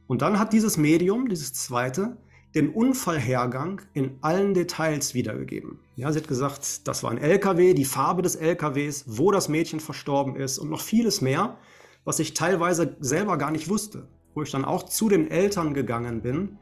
Und 0.05 0.21
dann 0.21 0.37
hat 0.37 0.53
dieses 0.53 0.77
Medium, 0.77 1.27
dieses 1.27 1.53
zweite, 1.53 2.17
den 2.53 2.69
Unfallhergang 2.69 3.81
in 3.93 4.17
allen 4.21 4.53
Details 4.53 5.13
wiedergegeben. 5.13 5.79
Ja, 5.95 6.11
sie 6.11 6.19
hat 6.19 6.27
gesagt, 6.27 6.87
das 6.87 7.01
war 7.01 7.11
ein 7.11 7.17
LKW, 7.17 7.73
die 7.73 7.85
Farbe 7.85 8.21
des 8.21 8.35
LKWs, 8.35 9.05
wo 9.07 9.31
das 9.31 9.49
Mädchen 9.49 9.79
verstorben 9.79 10.35
ist 10.35 10.59
und 10.59 10.69
noch 10.69 10.81
vieles 10.81 11.21
mehr, 11.21 11.57
was 12.09 12.17
ich 12.17 12.33
teilweise 12.33 12.97
selber 13.01 13.37
gar 13.37 13.51
nicht 13.51 13.69
wusste. 13.69 14.07
Wo 14.33 14.41
ich 14.41 14.49
dann 14.49 14.65
auch 14.65 14.81
zu 14.81 15.09
den 15.09 15.29
Eltern 15.29 15.75
gegangen 15.75 16.23
bin, 16.23 16.57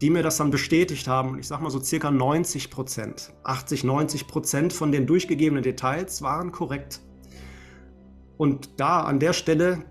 die 0.00 0.08
mir 0.08 0.22
das 0.22 0.36
dann 0.36 0.52
bestätigt 0.52 1.08
haben. 1.08 1.36
Ich 1.40 1.48
sage 1.48 1.64
mal 1.64 1.70
so 1.70 1.82
circa 1.82 2.12
90 2.12 2.70
Prozent, 2.70 3.32
80, 3.42 3.82
90 3.82 4.28
Prozent 4.28 4.72
von 4.72 4.92
den 4.92 5.04
durchgegebenen 5.04 5.64
Details 5.64 6.22
waren 6.22 6.52
korrekt. 6.52 7.00
Und 8.36 8.78
da 8.78 9.00
an 9.00 9.18
der 9.18 9.32
Stelle 9.32 9.82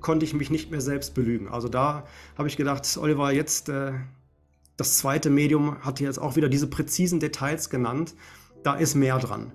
konnte 0.00 0.24
ich 0.24 0.32
mich 0.32 0.48
nicht 0.48 0.70
mehr 0.70 0.80
selbst 0.80 1.12
belügen. 1.12 1.48
Also 1.48 1.68
da 1.68 2.06
habe 2.38 2.48
ich 2.48 2.56
gedacht, 2.56 2.88
Oliver, 2.96 3.32
jetzt 3.32 3.68
äh, 3.68 3.92
das 4.78 4.96
zweite 4.96 5.28
Medium 5.28 5.84
hat 5.84 6.00
jetzt 6.00 6.18
auch 6.18 6.36
wieder 6.36 6.48
diese 6.48 6.68
präzisen 6.68 7.20
Details 7.20 7.68
genannt. 7.68 8.14
Da 8.62 8.76
ist 8.76 8.94
mehr 8.94 9.18
dran. 9.18 9.52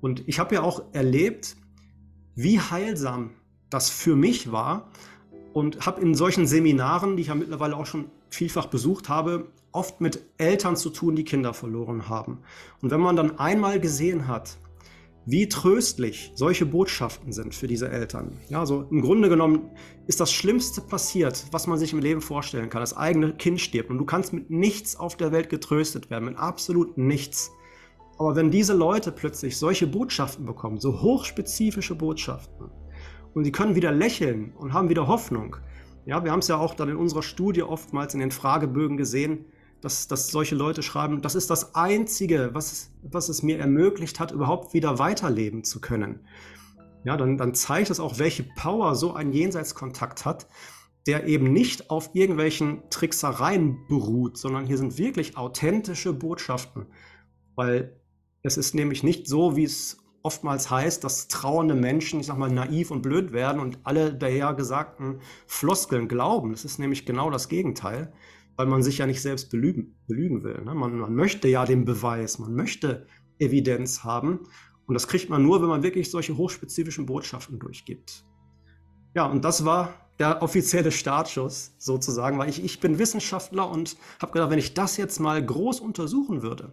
Und 0.00 0.26
ich 0.26 0.38
habe 0.38 0.54
ja 0.54 0.62
auch 0.62 0.84
erlebt, 0.94 1.58
wie 2.34 2.58
heilsam 2.58 3.32
das 3.70 3.90
für 3.90 4.16
mich 4.16 4.52
war 4.52 4.90
und 5.52 5.86
habe 5.86 6.00
in 6.00 6.14
solchen 6.14 6.46
Seminaren, 6.46 7.16
die 7.16 7.22
ich 7.22 7.28
ja 7.28 7.34
mittlerweile 7.34 7.76
auch 7.76 7.86
schon 7.86 8.06
vielfach 8.28 8.66
besucht 8.66 9.08
habe, 9.08 9.48
oft 9.72 10.00
mit 10.00 10.20
Eltern 10.38 10.76
zu 10.76 10.90
tun, 10.90 11.16
die 11.16 11.24
Kinder 11.24 11.54
verloren 11.54 12.08
haben. 12.08 12.38
Und 12.82 12.90
wenn 12.90 13.00
man 13.00 13.16
dann 13.16 13.38
einmal 13.38 13.80
gesehen 13.80 14.28
hat, 14.28 14.58
wie 15.26 15.48
tröstlich 15.48 16.30
solche 16.34 16.64
Botschaften 16.64 17.32
sind 17.32 17.54
für 17.54 17.66
diese 17.66 17.90
Eltern. 17.90 18.38
Ja, 18.48 18.60
also 18.60 18.86
im 18.90 19.02
Grunde 19.02 19.28
genommen 19.28 19.70
ist 20.06 20.20
das 20.20 20.32
Schlimmste 20.32 20.80
passiert, 20.80 21.46
was 21.50 21.66
man 21.66 21.78
sich 21.78 21.92
im 21.92 21.98
Leben 21.98 22.20
vorstellen 22.20 22.70
kann. 22.70 22.80
Das 22.80 22.96
eigene 22.96 23.34
Kind 23.34 23.60
stirbt 23.60 23.90
und 23.90 23.98
du 23.98 24.04
kannst 24.04 24.32
mit 24.32 24.50
nichts 24.50 24.94
auf 24.94 25.16
der 25.16 25.32
Welt 25.32 25.50
getröstet 25.50 26.10
werden, 26.10 26.26
mit 26.26 26.38
absolut 26.38 26.96
nichts. 26.96 27.50
Aber 28.18 28.36
wenn 28.36 28.52
diese 28.52 28.72
Leute 28.72 29.10
plötzlich 29.10 29.58
solche 29.58 29.88
Botschaften 29.88 30.46
bekommen, 30.46 30.78
so 30.78 31.02
hochspezifische 31.02 31.96
Botschaften, 31.96 32.70
und 33.36 33.44
sie 33.44 33.52
können 33.52 33.74
wieder 33.74 33.92
lächeln 33.92 34.54
und 34.56 34.72
haben 34.72 34.88
wieder 34.88 35.08
Hoffnung. 35.08 35.56
Ja, 36.06 36.24
wir 36.24 36.32
haben 36.32 36.38
es 36.38 36.48
ja 36.48 36.56
auch 36.56 36.72
dann 36.72 36.88
in 36.88 36.96
unserer 36.96 37.22
Studie 37.22 37.62
oftmals 37.62 38.14
in 38.14 38.20
den 38.20 38.30
Fragebögen 38.30 38.96
gesehen, 38.96 39.44
dass, 39.82 40.08
dass 40.08 40.28
solche 40.28 40.54
Leute 40.54 40.82
schreiben, 40.82 41.20
das 41.20 41.34
ist 41.34 41.50
das 41.50 41.74
Einzige, 41.74 42.50
was, 42.54 42.92
was 43.02 43.28
es 43.28 43.42
mir 43.42 43.58
ermöglicht 43.58 44.20
hat, 44.20 44.32
überhaupt 44.32 44.72
wieder 44.72 44.98
weiterleben 44.98 45.64
zu 45.64 45.82
können. 45.82 46.20
Ja, 47.04 47.18
dann, 47.18 47.36
dann 47.36 47.52
zeigt 47.52 47.90
es 47.90 48.00
auch, 48.00 48.18
welche 48.18 48.44
Power 48.56 48.94
so 48.94 49.12
ein 49.12 49.34
Jenseitskontakt 49.34 50.24
hat, 50.24 50.46
der 51.06 51.26
eben 51.26 51.52
nicht 51.52 51.90
auf 51.90 52.14
irgendwelchen 52.14 52.84
Tricksereien 52.88 53.86
beruht, 53.86 54.38
sondern 54.38 54.64
hier 54.64 54.78
sind 54.78 54.96
wirklich 54.96 55.36
authentische 55.36 56.14
Botschaften. 56.14 56.86
Weil 57.54 58.00
es 58.42 58.56
ist 58.56 58.74
nämlich 58.74 59.02
nicht 59.02 59.28
so, 59.28 59.56
wie 59.56 59.64
es 59.64 59.98
oftmals 60.26 60.68
heißt, 60.70 61.04
dass 61.04 61.28
trauernde 61.28 61.74
Menschen, 61.74 62.20
ich 62.20 62.26
sag 62.26 62.36
mal, 62.36 62.50
naiv 62.50 62.90
und 62.90 63.00
blöd 63.00 63.32
werden 63.32 63.60
und 63.60 63.78
alle 63.84 64.12
daher 64.12 64.52
gesagten 64.54 65.20
Floskeln 65.46 66.08
glauben. 66.08 66.50
Das 66.50 66.64
ist 66.64 66.78
nämlich 66.78 67.06
genau 67.06 67.30
das 67.30 67.48
Gegenteil. 67.48 68.12
weil 68.56 68.66
man 68.66 68.82
sich 68.82 68.98
ja 68.98 69.06
nicht 69.06 69.22
selbst 69.22 69.50
belügen, 69.50 69.94
belügen 70.06 70.42
will. 70.42 70.62
Ne? 70.64 70.74
Man, 70.74 70.98
man 70.98 71.14
möchte 71.14 71.46
ja 71.46 71.64
den 71.64 71.84
Beweis, 71.84 72.38
man 72.38 72.54
möchte 72.54 73.06
Evidenz 73.38 74.02
haben. 74.02 74.40
Und 74.86 74.94
das 74.94 75.08
kriegt 75.08 75.28
man 75.28 75.42
nur, 75.42 75.60
wenn 75.60 75.68
man 75.68 75.82
wirklich 75.82 76.10
solche 76.10 76.36
hochspezifischen 76.36 77.06
Botschaften 77.06 77.58
durchgibt. 77.58 78.24
Ja, 79.14 79.26
und 79.26 79.44
das 79.44 79.64
war 79.64 79.94
der 80.18 80.42
offizielle 80.42 80.92
Startschuss 80.92 81.74
sozusagen, 81.78 82.38
weil 82.38 82.48
ich, 82.48 82.64
ich 82.64 82.80
bin 82.80 82.98
Wissenschaftler 82.98 83.70
und 83.70 83.96
habe 84.22 84.32
gedacht, 84.32 84.50
wenn 84.50 84.58
ich 84.58 84.72
das 84.72 84.96
jetzt 84.96 85.20
mal 85.20 85.44
groß 85.44 85.80
untersuchen 85.80 86.42
würde, 86.42 86.72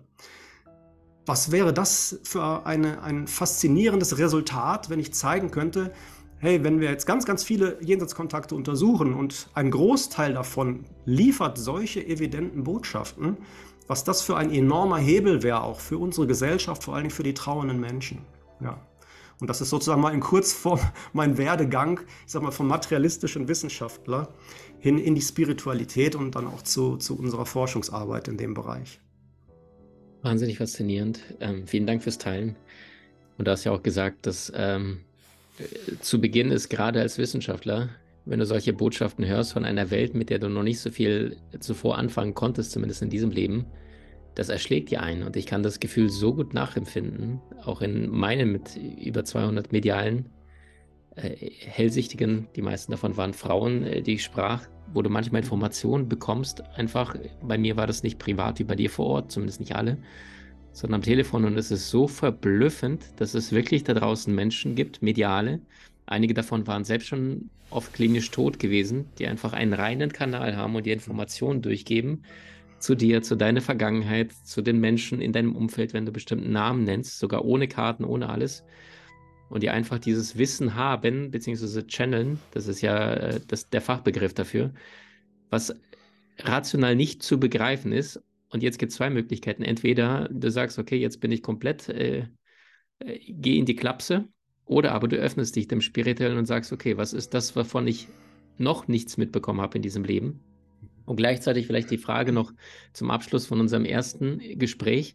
was 1.25 1.51
wäre 1.51 1.73
das 1.73 2.19
für 2.23 2.65
eine, 2.65 3.01
ein 3.01 3.27
faszinierendes 3.27 4.17
Resultat, 4.17 4.89
wenn 4.89 4.99
ich 4.99 5.13
zeigen 5.13 5.51
könnte, 5.51 5.93
hey, 6.39 6.63
wenn 6.63 6.81
wir 6.81 6.89
jetzt 6.89 7.05
ganz, 7.05 7.25
ganz 7.25 7.43
viele 7.43 7.77
Jenseitskontakte 7.81 8.53
untersuchen 8.53 9.13
und 9.13 9.47
ein 9.53 9.71
Großteil 9.71 10.33
davon 10.33 10.85
liefert 11.05 11.57
solche 11.57 12.05
evidenten 12.05 12.65
Botschaften, 12.65 13.37
was 13.87 14.03
das 14.03 14.21
für 14.21 14.35
ein 14.35 14.51
enormer 14.51 14.97
Hebel 14.97 15.41
wäre, 15.43 15.63
auch 15.63 15.79
für 15.79 15.97
unsere 15.97 16.27
Gesellschaft, 16.27 16.83
vor 16.83 16.95
allem 16.95 17.09
für 17.09 17.23
die 17.23 17.33
trauernden 17.33 17.79
Menschen. 17.79 18.19
Ja. 18.61 18.77
Und 19.39 19.49
das 19.49 19.61
ist 19.61 19.69
sozusagen 19.69 20.01
mal 20.01 20.13
in 20.13 20.19
Kurzform 20.19 20.79
mein 21.13 21.37
Werdegang, 21.37 22.01
ich 22.25 22.31
sag 22.31 22.43
mal, 22.43 22.51
vom 22.51 22.67
materialistischen 22.67 23.47
Wissenschaftler 23.47 24.29
hin 24.79 24.97
in 24.97 25.15
die 25.15 25.21
Spiritualität 25.21 26.15
und 26.15 26.35
dann 26.35 26.47
auch 26.47 26.61
zu, 26.61 26.97
zu 26.97 27.17
unserer 27.17 27.45
Forschungsarbeit 27.45 28.27
in 28.27 28.37
dem 28.37 28.53
Bereich. 28.53 28.99
Wahnsinnig 30.23 30.57
faszinierend. 30.57 31.19
Ähm, 31.41 31.67
vielen 31.67 31.85
Dank 31.85 32.01
fürs 32.01 32.17
Teilen. 32.17 32.55
Und 33.37 33.47
du 33.47 33.51
hast 33.51 33.65
ja 33.65 33.73
auch 33.73 33.83
gesagt, 33.83 34.25
dass 34.25 34.51
ähm, 34.55 35.01
zu 35.99 36.21
Beginn 36.21 36.49
ist 36.49 36.69
gerade 36.69 37.01
als 37.01 37.17
Wissenschaftler, 37.17 37.89
wenn 38.25 38.39
du 38.39 38.45
solche 38.45 38.71
Botschaften 38.71 39.25
hörst 39.25 39.51
von 39.51 39.65
einer 39.65 39.91
Welt, 39.91 40.15
mit 40.15 40.29
der 40.29 40.39
du 40.39 40.47
noch 40.47 40.63
nicht 40.63 40.79
so 40.79 40.91
viel 40.91 41.35
zuvor 41.59 41.97
anfangen 41.97 42.33
konntest, 42.33 42.71
zumindest 42.71 43.01
in 43.01 43.09
diesem 43.09 43.31
Leben, 43.31 43.65
das 44.35 44.47
erschlägt 44.47 44.91
dir 44.91 45.03
ein. 45.03 45.23
Und 45.23 45.35
ich 45.35 45.45
kann 45.45 45.61
das 45.61 45.81
Gefühl 45.81 46.09
so 46.09 46.33
gut 46.33 46.53
nachempfinden, 46.53 47.41
auch 47.65 47.81
in 47.81 48.09
meinen 48.09 48.51
mit 48.51 48.77
über 48.77 49.25
200 49.25 49.73
medialen 49.73 50.29
äh, 51.15 51.35
Hellsichtigen, 51.65 52.47
die 52.55 52.61
meisten 52.61 52.93
davon 52.93 53.17
waren 53.17 53.33
Frauen, 53.33 53.83
äh, 53.83 54.01
die 54.01 54.13
ich 54.13 54.23
sprach, 54.23 54.67
wo 54.93 55.01
du 55.01 55.09
manchmal 55.09 55.41
Informationen 55.41 56.09
bekommst. 56.09 56.63
Einfach, 56.75 57.15
bei 57.41 57.57
mir 57.57 57.77
war 57.77 57.87
das 57.87 58.03
nicht 58.03 58.19
privat 58.19 58.59
wie 58.59 58.63
bei 58.63 58.75
dir 58.75 58.89
vor 58.89 59.07
Ort, 59.07 59.31
zumindest 59.31 59.59
nicht 59.59 59.75
alle, 59.75 59.97
sondern 60.71 60.99
am 60.99 61.03
Telefon. 61.03 61.45
Und 61.45 61.57
es 61.57 61.71
ist 61.71 61.89
so 61.89 62.07
verblüffend, 62.07 63.05
dass 63.17 63.33
es 63.33 63.51
wirklich 63.51 63.83
da 63.83 63.93
draußen 63.93 64.33
Menschen 64.33 64.75
gibt, 64.75 65.01
mediale. 65.01 65.61
Einige 66.05 66.33
davon 66.33 66.67
waren 66.67 66.83
selbst 66.83 67.07
schon 67.07 67.49
oft 67.69 67.93
klinisch 67.93 68.29
tot 68.31 68.59
gewesen, 68.59 69.05
die 69.17 69.27
einfach 69.27 69.53
einen 69.53 69.73
reinen 69.73 70.11
Kanal 70.11 70.55
haben 70.55 70.75
und 70.75 70.85
die 70.85 70.91
Informationen 70.91 71.61
durchgeben 71.61 72.23
zu 72.83 72.95
dir, 72.95 73.21
zu 73.21 73.35
deiner 73.35 73.61
Vergangenheit, 73.61 74.33
zu 74.33 74.61
den 74.61 74.79
Menschen 74.79 75.21
in 75.21 75.31
deinem 75.31 75.55
Umfeld, 75.55 75.93
wenn 75.93 76.05
du 76.05 76.11
bestimmten 76.11 76.51
Namen 76.51 76.83
nennst, 76.83 77.17
sogar 77.17 77.45
ohne 77.45 77.69
Karten, 77.69 78.03
ohne 78.03 78.29
alles. 78.29 78.65
Und 79.53 79.61
die 79.61 79.69
einfach 79.69 79.99
dieses 79.99 80.35
Wissen 80.39 80.73
haben, 80.73 81.29
beziehungsweise 81.29 81.85
channeln, 81.85 82.39
das 82.49 82.67
ist 82.67 82.81
ja 82.81 83.13
äh, 83.13 83.39
das, 83.47 83.69
der 83.69 83.81
Fachbegriff 83.81 84.33
dafür, 84.33 84.73
was 85.51 85.79
rational 86.39 86.95
nicht 86.95 87.21
zu 87.21 87.39
begreifen 87.39 87.91
ist. 87.91 88.19
Und 88.49 88.63
jetzt 88.63 88.79
gibt 88.79 88.89
es 88.89 88.95
zwei 88.95 89.11
Möglichkeiten. 89.11 89.61
Entweder 89.61 90.27
du 90.31 90.49
sagst, 90.49 90.79
okay, 90.79 90.95
jetzt 90.95 91.21
bin 91.21 91.31
ich 91.31 91.43
komplett, 91.43 91.87
äh, 91.89 92.25
äh, 92.97 93.19
geh 93.29 93.59
in 93.59 93.67
die 93.67 93.75
Klapse, 93.75 94.27
oder 94.65 94.91
aber 94.91 95.07
du 95.07 95.17
öffnest 95.17 95.55
dich 95.55 95.67
dem 95.67 95.81
Spirituellen 95.81 96.39
und 96.39 96.47
sagst, 96.47 96.73
okay, 96.73 96.97
was 96.97 97.13
ist 97.13 97.35
das, 97.35 97.55
wovon 97.55 97.85
ich 97.85 98.07
noch 98.57 98.87
nichts 98.87 99.17
mitbekommen 99.17 99.61
habe 99.61 99.77
in 99.77 99.83
diesem 99.83 100.03
Leben? 100.03 100.39
Und 101.05 101.17
gleichzeitig 101.17 101.67
vielleicht 101.67 101.91
die 101.91 101.99
Frage 101.99 102.31
noch 102.31 102.51
zum 102.91 103.11
Abschluss 103.11 103.45
von 103.45 103.59
unserem 103.59 103.85
ersten 103.85 104.39
Gespräch. 104.57 105.13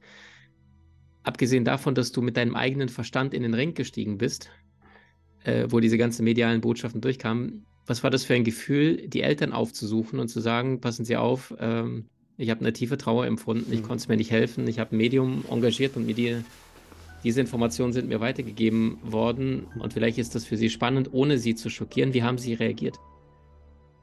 Abgesehen 1.28 1.66
davon, 1.66 1.94
dass 1.94 2.10
du 2.10 2.22
mit 2.22 2.38
deinem 2.38 2.54
eigenen 2.54 2.88
Verstand 2.88 3.34
in 3.34 3.42
den 3.42 3.52
Ring 3.52 3.74
gestiegen 3.74 4.16
bist, 4.16 4.48
äh, 5.44 5.66
wo 5.68 5.78
diese 5.78 5.98
ganzen 5.98 6.24
medialen 6.24 6.62
Botschaften 6.62 7.02
durchkamen, 7.02 7.66
was 7.84 8.02
war 8.02 8.08
das 8.08 8.24
für 8.24 8.32
ein 8.32 8.44
Gefühl, 8.44 9.06
die 9.08 9.20
Eltern 9.20 9.52
aufzusuchen 9.52 10.20
und 10.20 10.28
zu 10.28 10.40
sagen, 10.40 10.80
passen 10.80 11.04
Sie 11.04 11.18
auf, 11.18 11.54
ähm, 11.60 12.06
ich 12.38 12.48
habe 12.48 12.60
eine 12.60 12.72
tiefe 12.72 12.96
Trauer 12.96 13.26
empfunden, 13.26 13.70
ich 13.70 13.80
mhm. 13.80 13.84
konnte 13.84 14.00
es 14.00 14.08
mir 14.08 14.16
nicht 14.16 14.30
helfen, 14.30 14.66
ich 14.68 14.78
habe 14.78 14.96
ein 14.96 14.96
Medium 14.96 15.44
engagiert 15.50 15.98
und 15.98 16.06
mir 16.06 16.14
die, 16.14 16.36
diese 17.24 17.42
Informationen 17.42 17.92
sind 17.92 18.08
mir 18.08 18.20
weitergegeben 18.20 18.96
worden 19.02 19.66
und 19.78 19.92
vielleicht 19.92 20.16
ist 20.16 20.34
das 20.34 20.46
für 20.46 20.56
Sie 20.56 20.70
spannend, 20.70 21.12
ohne 21.12 21.36
Sie 21.36 21.54
zu 21.54 21.68
schockieren. 21.68 22.14
Wie 22.14 22.22
haben 22.22 22.38
Sie 22.38 22.54
reagiert? 22.54 22.96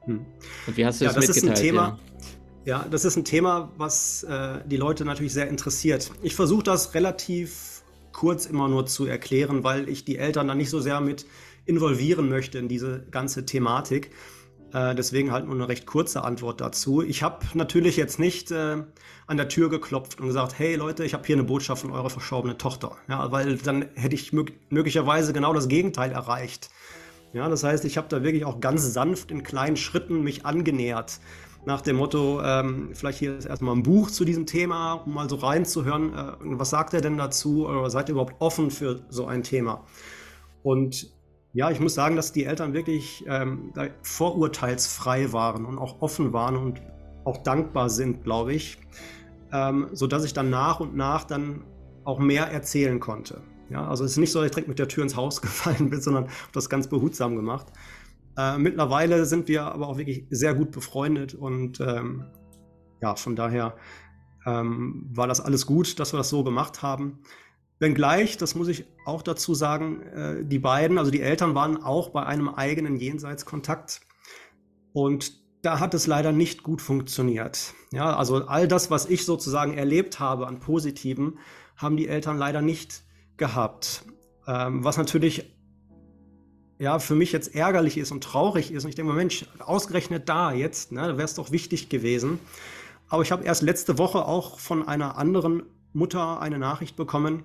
Hm. 0.02 0.20
Und 0.68 0.76
wie 0.76 0.86
hast 0.86 1.00
du 1.00 1.06
ja, 1.06 1.12
das, 1.12 1.26
das 1.26 1.34
mitgeteilt? 1.34 1.58
Ist 1.58 1.64
ein 1.64 1.66
Thema, 1.66 1.88
ja? 1.88 1.98
Ja, 2.66 2.84
das 2.90 3.04
ist 3.04 3.16
ein 3.16 3.24
Thema, 3.24 3.70
was 3.76 4.24
äh, 4.24 4.58
die 4.66 4.76
Leute 4.76 5.04
natürlich 5.04 5.32
sehr 5.32 5.48
interessiert. 5.48 6.10
Ich 6.22 6.34
versuche 6.34 6.64
das 6.64 6.94
relativ 6.94 7.82
kurz 8.12 8.44
immer 8.44 8.66
nur 8.66 8.86
zu 8.86 9.06
erklären, 9.06 9.62
weil 9.62 9.88
ich 9.88 10.04
die 10.04 10.18
Eltern 10.18 10.48
dann 10.48 10.58
nicht 10.58 10.70
so 10.70 10.80
sehr 10.80 11.00
mit 11.00 11.26
involvieren 11.64 12.28
möchte 12.28 12.58
in 12.58 12.66
diese 12.66 13.06
ganze 13.10 13.46
Thematik. 13.46 14.10
Äh, 14.72 14.96
deswegen 14.96 15.30
halt 15.30 15.46
nur 15.46 15.54
eine 15.54 15.68
recht 15.68 15.86
kurze 15.86 16.24
Antwort 16.24 16.60
dazu. 16.60 17.02
Ich 17.02 17.22
habe 17.22 17.46
natürlich 17.54 17.96
jetzt 17.96 18.18
nicht 18.18 18.50
äh, 18.50 18.82
an 19.28 19.36
der 19.36 19.48
Tür 19.48 19.70
geklopft 19.70 20.18
und 20.18 20.26
gesagt, 20.26 20.58
hey 20.58 20.74
Leute, 20.74 21.04
ich 21.04 21.14
habe 21.14 21.24
hier 21.24 21.36
eine 21.36 21.44
Botschaft 21.44 21.82
von 21.82 21.92
eurer 21.92 22.10
verschorbenen 22.10 22.58
Tochter. 22.58 22.96
Ja, 23.08 23.30
weil 23.30 23.58
dann 23.58 23.86
hätte 23.94 24.16
ich 24.16 24.32
mög 24.32 24.54
möglicherweise 24.70 25.32
genau 25.32 25.54
das 25.54 25.68
Gegenteil 25.68 26.10
erreicht. 26.10 26.70
Ja, 27.32 27.48
das 27.48 27.62
heißt, 27.62 27.84
ich 27.84 27.96
habe 27.96 28.08
da 28.08 28.24
wirklich 28.24 28.44
auch 28.44 28.58
ganz 28.60 28.92
sanft 28.92 29.30
in 29.30 29.44
kleinen 29.44 29.76
Schritten 29.76 30.22
mich 30.22 30.44
angenähert. 30.46 31.20
Nach 31.66 31.80
dem 31.80 31.96
Motto, 31.96 32.40
ähm, 32.44 32.90
vielleicht 32.92 33.18
hier 33.18 33.36
ist 33.36 33.44
erstmal 33.44 33.74
ein 33.74 33.82
Buch 33.82 34.08
zu 34.08 34.24
diesem 34.24 34.46
Thema, 34.46 34.92
um 35.04 35.14
mal 35.14 35.28
so 35.28 35.34
reinzuhören, 35.34 36.14
äh, 36.14 36.32
was 36.40 36.70
sagt 36.70 36.94
er 36.94 37.00
denn 37.00 37.18
dazu 37.18 37.66
oder 37.66 37.90
seid 37.90 38.08
ihr 38.08 38.12
überhaupt 38.12 38.36
offen 38.38 38.70
für 38.70 39.04
so 39.08 39.26
ein 39.26 39.42
Thema? 39.42 39.84
Und 40.62 41.12
ja, 41.54 41.68
ich 41.72 41.80
muss 41.80 41.94
sagen, 41.94 42.14
dass 42.14 42.32
die 42.32 42.44
Eltern 42.44 42.72
wirklich 42.72 43.24
ähm, 43.26 43.72
vorurteilsfrei 44.02 45.32
waren 45.32 45.64
und 45.64 45.78
auch 45.78 46.00
offen 46.02 46.32
waren 46.32 46.56
und 46.56 46.80
auch 47.24 47.38
dankbar 47.38 47.90
sind, 47.90 48.22
glaube 48.22 48.54
ich, 48.54 48.78
ähm, 49.52 49.88
sodass 49.92 50.24
ich 50.24 50.34
dann 50.34 50.50
nach 50.50 50.78
und 50.78 50.94
nach 50.94 51.24
dann 51.24 51.64
auch 52.04 52.20
mehr 52.20 52.44
erzählen 52.44 53.00
konnte. 53.00 53.42
Ja, 53.70 53.88
also 53.88 54.04
es 54.04 54.12
ist 54.12 54.18
nicht 54.18 54.30
so, 54.30 54.38
dass 54.38 54.46
ich 54.46 54.52
direkt 54.52 54.68
mit 54.68 54.78
der 54.78 54.86
Tür 54.86 55.02
ins 55.02 55.16
Haus 55.16 55.42
gefallen 55.42 55.90
bin, 55.90 56.00
sondern 56.00 56.28
das 56.52 56.70
ganz 56.70 56.86
behutsam 56.86 57.34
gemacht. 57.34 57.66
Äh, 58.36 58.58
mittlerweile 58.58 59.24
sind 59.24 59.48
wir 59.48 59.64
aber 59.64 59.88
auch 59.88 59.98
wirklich 59.98 60.26
sehr 60.30 60.54
gut 60.54 60.70
befreundet 60.70 61.34
und 61.34 61.80
ähm, 61.80 62.24
ja, 63.00 63.16
von 63.16 63.36
daher 63.36 63.76
ähm, 64.46 65.06
war 65.12 65.26
das 65.26 65.40
alles 65.40 65.66
gut, 65.66 65.98
dass 65.98 66.12
wir 66.12 66.18
das 66.18 66.28
so 66.28 66.44
gemacht 66.44 66.82
haben. 66.82 67.20
Wenngleich, 67.78 68.36
das 68.38 68.54
muss 68.54 68.68
ich 68.68 68.86
auch 69.04 69.22
dazu 69.22 69.54
sagen, 69.54 70.02
äh, 70.02 70.44
die 70.44 70.58
beiden, 70.58 70.98
also 70.98 71.10
die 71.10 71.20
Eltern 71.20 71.54
waren 71.54 71.82
auch 71.82 72.10
bei 72.10 72.24
einem 72.24 72.48
eigenen 72.48 72.96
Jenseitskontakt 72.96 74.00
und 74.92 75.44
da 75.62 75.80
hat 75.80 75.94
es 75.94 76.06
leider 76.06 76.32
nicht 76.32 76.62
gut 76.62 76.80
funktioniert. 76.80 77.74
Ja, 77.92 78.16
also 78.16 78.46
all 78.46 78.68
das, 78.68 78.90
was 78.90 79.06
ich 79.06 79.24
sozusagen 79.24 79.76
erlebt 79.76 80.20
habe 80.20 80.46
an 80.46 80.60
Positiven, 80.60 81.38
haben 81.76 81.96
die 81.96 82.08
Eltern 82.08 82.38
leider 82.38 82.62
nicht 82.62 83.02
gehabt. 83.36 84.04
Ähm, 84.46 84.84
was 84.84 84.96
natürlich 84.96 85.55
ja 86.78 86.98
für 86.98 87.14
mich 87.14 87.32
jetzt 87.32 87.54
ärgerlich 87.54 87.98
ist 87.98 88.12
und 88.12 88.22
traurig 88.22 88.70
ist. 88.70 88.84
Und 88.84 88.90
ich 88.90 88.96
denke 88.96 89.12
mal, 89.12 89.16
Mensch, 89.16 89.46
ausgerechnet 89.58 90.28
da 90.28 90.52
jetzt, 90.52 90.92
ne, 90.92 91.16
wäre 91.16 91.22
es 91.22 91.34
doch 91.34 91.50
wichtig 91.50 91.88
gewesen. 91.88 92.38
Aber 93.08 93.22
ich 93.22 93.32
habe 93.32 93.44
erst 93.44 93.62
letzte 93.62 93.98
Woche 93.98 94.24
auch 94.24 94.58
von 94.58 94.86
einer 94.86 95.16
anderen 95.16 95.62
Mutter 95.92 96.40
eine 96.40 96.58
Nachricht 96.58 96.96
bekommen. 96.96 97.44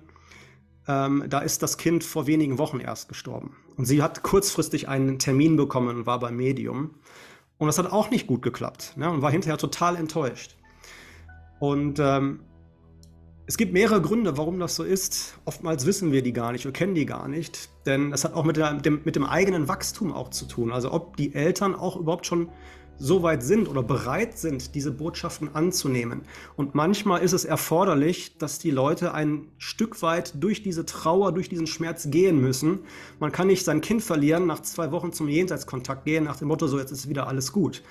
Ähm, 0.88 1.24
da 1.28 1.38
ist 1.38 1.62
das 1.62 1.78
Kind 1.78 2.04
vor 2.04 2.26
wenigen 2.26 2.58
Wochen 2.58 2.80
erst 2.80 3.08
gestorben. 3.08 3.56
Und 3.76 3.86
sie 3.86 4.02
hat 4.02 4.22
kurzfristig 4.22 4.88
einen 4.88 5.18
Termin 5.18 5.56
bekommen 5.56 5.96
und 5.96 6.06
war 6.06 6.18
beim 6.18 6.36
Medium. 6.36 6.96
Und 7.58 7.68
das 7.68 7.78
hat 7.78 7.90
auch 7.90 8.10
nicht 8.10 8.26
gut 8.26 8.42
geklappt 8.42 8.94
ne, 8.96 9.08
und 9.08 9.22
war 9.22 9.30
hinterher 9.30 9.56
total 9.56 9.96
enttäuscht. 9.96 10.56
Und 11.60 12.00
ähm, 12.00 12.40
es 13.46 13.56
gibt 13.56 13.72
mehrere 13.72 14.00
Gründe, 14.00 14.38
warum 14.38 14.60
das 14.60 14.76
so 14.76 14.84
ist. 14.84 15.38
Oftmals 15.44 15.84
wissen 15.84 16.12
wir 16.12 16.22
die 16.22 16.32
gar 16.32 16.52
nicht, 16.52 16.64
wir 16.64 16.72
kennen 16.72 16.94
die 16.94 17.06
gar 17.06 17.28
nicht. 17.28 17.70
Denn 17.86 18.12
es 18.12 18.24
hat 18.24 18.34
auch 18.34 18.44
mit, 18.44 18.56
der, 18.56 18.74
dem, 18.74 19.00
mit 19.04 19.16
dem 19.16 19.24
eigenen 19.24 19.68
Wachstum 19.68 20.12
auch 20.12 20.30
zu 20.30 20.46
tun. 20.46 20.72
Also 20.72 20.92
ob 20.92 21.16
die 21.16 21.34
Eltern 21.34 21.74
auch 21.74 21.96
überhaupt 21.96 22.26
schon 22.26 22.50
so 22.98 23.24
weit 23.24 23.42
sind 23.42 23.68
oder 23.68 23.82
bereit 23.82 24.38
sind, 24.38 24.76
diese 24.76 24.92
Botschaften 24.92 25.54
anzunehmen. 25.56 26.22
Und 26.54 26.76
manchmal 26.76 27.22
ist 27.22 27.32
es 27.32 27.44
erforderlich, 27.44 28.38
dass 28.38 28.60
die 28.60 28.70
Leute 28.70 29.12
ein 29.12 29.48
Stück 29.58 30.02
weit 30.02 30.34
durch 30.40 30.62
diese 30.62 30.86
Trauer, 30.86 31.32
durch 31.32 31.48
diesen 31.48 31.66
Schmerz 31.66 32.10
gehen 32.10 32.40
müssen. 32.40 32.80
Man 33.18 33.32
kann 33.32 33.48
nicht 33.48 33.64
sein 33.64 33.80
Kind 33.80 34.02
verlieren, 34.02 34.46
nach 34.46 34.60
zwei 34.60 34.92
Wochen 34.92 35.12
zum 35.12 35.28
Jenseitskontakt 35.28 36.04
gehen, 36.04 36.24
nach 36.24 36.36
dem 36.36 36.48
Motto, 36.48 36.68
so 36.68 36.78
jetzt 36.78 36.92
ist 36.92 37.08
wieder 37.08 37.26
alles 37.26 37.50
gut. 37.50 37.82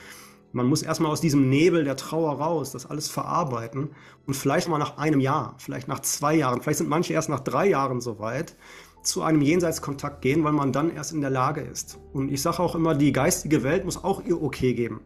Man 0.53 0.67
muss 0.67 0.81
erstmal 0.81 1.11
aus 1.11 1.21
diesem 1.21 1.49
Nebel 1.49 1.83
der 1.83 1.95
Trauer 1.95 2.33
raus, 2.33 2.71
das 2.71 2.85
alles 2.85 3.07
verarbeiten 3.07 3.91
und 4.27 4.33
vielleicht 4.33 4.67
mal 4.67 4.77
nach 4.77 4.97
einem 4.97 5.19
Jahr, 5.19 5.55
vielleicht 5.57 5.87
nach 5.87 6.01
zwei 6.01 6.35
Jahren, 6.35 6.61
vielleicht 6.61 6.79
sind 6.79 6.89
manche 6.89 7.13
erst 7.13 7.29
nach 7.29 7.39
drei 7.39 7.69
Jahren 7.69 8.01
so 8.01 8.19
weit, 8.19 8.55
zu 9.03 9.23
einem 9.23 9.41
Jenseitskontakt 9.41 10.21
gehen, 10.21 10.43
weil 10.43 10.51
man 10.51 10.71
dann 10.71 10.93
erst 10.93 11.13
in 11.13 11.21
der 11.21 11.29
Lage 11.29 11.61
ist. 11.61 11.97
Und 12.13 12.31
ich 12.31 12.41
sage 12.41 12.59
auch 12.59 12.75
immer, 12.75 12.95
die 12.95 13.11
geistige 13.11 13.63
Welt 13.63 13.85
muss 13.85 14.03
auch 14.03 14.23
ihr 14.23 14.41
Okay 14.41 14.73
geben. 14.73 15.01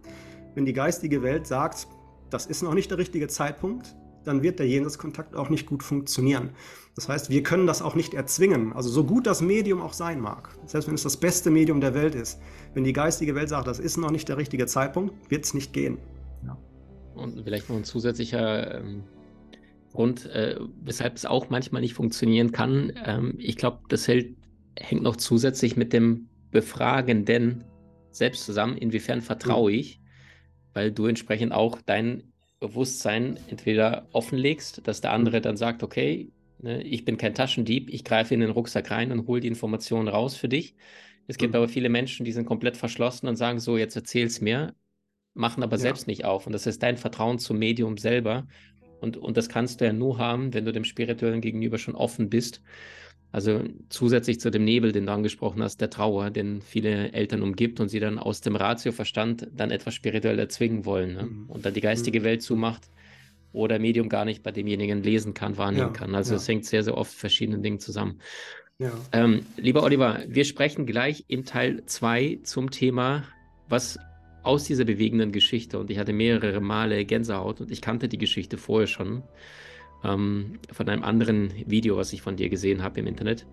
Wenn 0.54 0.66
die 0.66 0.74
geistige 0.74 1.22
Welt 1.22 1.48
sagt, 1.48 1.88
das 2.30 2.46
ist 2.46 2.62
noch 2.62 2.74
nicht 2.74 2.92
der 2.92 2.98
richtige 2.98 3.28
Zeitpunkt, 3.28 3.96
dann 4.28 4.44
wird 4.44 4.60
der 4.60 4.68
Jenseitskontakt 4.68 5.36
auch 5.36 5.50
nicht 5.50 5.66
gut 5.66 5.84
funktionieren. 5.84 6.52
Das 6.96 7.10
heißt, 7.10 7.30
wir 7.30 7.44
können 7.44 7.68
das 7.68 7.82
auch 7.82 7.96
nicht 7.96 8.14
erzwingen. 8.14 8.74
Also 8.74 8.90
so 8.90 9.04
gut 9.04 9.28
das 9.28 9.42
Medium 9.42 9.82
auch 9.82 9.94
sein 9.94 10.22
mag, 10.22 10.50
selbst 10.66 10.88
wenn 10.88 10.96
es 10.96 11.04
das 11.04 11.18
beste 11.18 11.52
Medium 11.52 11.82
der 11.82 11.94
Welt 11.94 12.16
ist, 12.16 12.40
wenn 12.74 12.84
die 12.84 12.94
geistige 12.94 13.36
Welt 13.36 13.50
sagt, 13.50 13.68
das 13.68 13.80
ist 13.80 13.98
noch 13.98 14.12
nicht 14.12 14.30
der 14.30 14.38
richtige 14.38 14.66
Zeitpunkt, 14.66 15.14
wird 15.30 15.46
es 15.46 15.54
nicht 15.54 15.74
gehen. 15.74 15.98
Ja. 16.46 16.58
Und 17.16 17.44
vielleicht 17.44 17.70
noch 17.70 17.76
ein 17.76 17.84
zusätzlicher 17.84 18.80
ähm, 18.80 19.04
Grund, 19.92 20.26
äh, 20.28 20.58
weshalb 20.84 21.16
es 21.16 21.26
auch 21.26 21.50
manchmal 21.50 21.82
nicht 21.82 21.94
funktionieren 21.94 22.52
kann. 22.52 22.94
Ähm, 23.06 23.36
ich 23.38 23.58
glaube, 23.58 23.80
das 23.90 24.08
hält, 24.08 24.36
hängt 24.78 25.04
noch 25.04 25.16
zusätzlich 25.18 25.76
mit 25.76 25.92
dem 25.94 26.30
Befragenden 26.52 27.66
selbst 28.12 28.46
zusammen, 28.46 28.78
inwiefern 28.78 29.22
vertraue 29.22 29.72
mhm. 29.72 29.80
ich, 29.80 30.02
weil 30.74 30.92
du 30.92 31.08
entsprechend 31.08 31.52
auch 31.52 31.82
dein 31.86 32.32
Bewusstsein 32.68 33.40
entweder 33.50 34.08
offenlegst, 34.12 34.88
dass 34.88 35.02
der 35.02 35.12
andere 35.12 35.42
dann 35.42 35.58
sagt, 35.58 35.84
okay, 35.84 36.32
ne, 36.60 36.82
ich 36.82 37.06
bin 37.06 37.18
kein 37.18 37.34
Taschendieb, 37.34 37.90
ich 37.90 38.04
greife 38.04 38.34
in 38.34 38.40
den 38.40 38.50
Rucksack 38.50 38.92
rein 38.92 39.12
und 39.12 39.28
hole 39.28 39.42
die 39.42 39.48
Informationen 39.48 40.08
raus 40.08 40.36
für 40.36 40.50
dich. 40.50 40.76
Es 41.28 41.38
gibt 41.38 41.54
mhm. 41.54 41.58
aber 41.58 41.68
viele 41.68 41.90
Menschen, 41.90 42.26
die 42.26 42.32
sind 42.32 42.46
komplett 42.46 42.78
verschlossen 42.78 43.28
und 43.28 43.36
sagen 43.36 43.60
so, 43.60 43.78
jetzt 43.78 43.96
erzähl's 43.96 44.42
mir, 44.42 44.76
machen 45.34 45.64
aber 45.64 45.76
ja. 45.76 45.82
selbst 45.82 46.08
nicht 46.08 46.26
auf. 46.26 46.48
Und 46.48 46.54
das 46.54 46.66
ist 46.66 46.82
dein 46.82 46.98
Vertrauen 46.98 47.40
zum 47.40 47.58
Medium 47.58 47.98
selber. 47.98 48.48
Und, 49.02 49.18
und 49.18 49.38
das 49.38 49.50
kannst 49.50 49.82
du 49.82 49.86
ja 49.86 49.94
nur 49.94 50.18
haben, 50.18 50.54
wenn 50.54 50.66
du 50.66 50.72
dem 50.72 50.86
Spirituellen 50.86 51.42
gegenüber 51.42 51.78
schon 51.78 51.96
offen 51.96 52.30
bist. 52.30 52.62
Also 53.36 53.64
zusätzlich 53.90 54.40
zu 54.40 54.50
dem 54.50 54.64
Nebel, 54.64 54.94
den 54.94 55.08
du 55.08 55.12
angesprochen 55.12 55.62
hast, 55.62 55.82
der 55.82 55.90
Trauer, 55.90 56.30
den 56.30 56.62
viele 56.62 57.12
Eltern 57.12 57.42
umgibt 57.42 57.82
und 57.82 57.90
sie 57.90 58.00
dann 58.00 58.18
aus 58.18 58.40
dem 58.40 58.56
Ratioverstand 58.56 59.50
dann 59.54 59.72
etwas 59.72 59.94
spirituell 59.94 60.40
erzwingen 60.40 60.86
wollen 60.86 61.16
ne? 61.16 61.24
mhm. 61.24 61.50
und 61.50 61.66
dann 61.66 61.74
die 61.74 61.82
geistige 61.82 62.22
mhm. 62.22 62.24
Welt 62.24 62.44
zumacht 62.44 62.90
oder 63.52 63.78
Medium 63.78 64.08
gar 64.08 64.24
nicht 64.24 64.42
bei 64.42 64.54
demjenigen 64.54 65.04
lesen 65.04 65.34
kann, 65.34 65.58
wahrnehmen 65.58 65.88
ja, 65.88 65.90
kann. 65.90 66.16
Also 66.16 66.36
es 66.36 66.48
hängt 66.48 66.64
sehr, 66.64 66.82
sehr 66.82 66.96
oft 66.96 67.14
verschiedenen 67.14 67.62
Dingen 67.62 67.80
zusammen. 67.80 68.22
Ja. 68.78 68.94
Ähm, 69.12 69.46
lieber 69.58 69.84
Oliver, 69.84 70.24
wir 70.30 70.46
sprechen 70.46 70.86
gleich 70.86 71.26
im 71.28 71.44
Teil 71.44 71.84
2 71.86 72.40
zum 72.44 72.72
Thema, 72.72 73.26
was 73.68 74.00
aus 74.44 74.64
dieser 74.64 74.86
bewegenden 74.86 75.34
Geschichte, 75.34 75.78
und 75.78 75.92
ich 75.92 75.98
hatte 75.98 76.14
mehrere 76.14 76.62
Male 76.62 77.04
Gänsehaut 77.04 77.60
und 77.60 77.70
ich 77.70 77.82
kannte 77.82 78.08
die 78.08 78.18
Geschichte 78.18 78.58
vorher 78.58 78.88
schon, 78.88 79.24
ähm, 80.06 80.60
von 80.72 80.88
einem 80.90 81.04
anderen 81.04 81.52
Video, 81.66 81.98
was 81.98 82.14
ich 82.14 82.22
von 82.22 82.36
dir 82.36 82.50
gesehen 82.50 82.84
habe 82.84 83.00
im 83.00 83.08
Internet. 83.08 83.46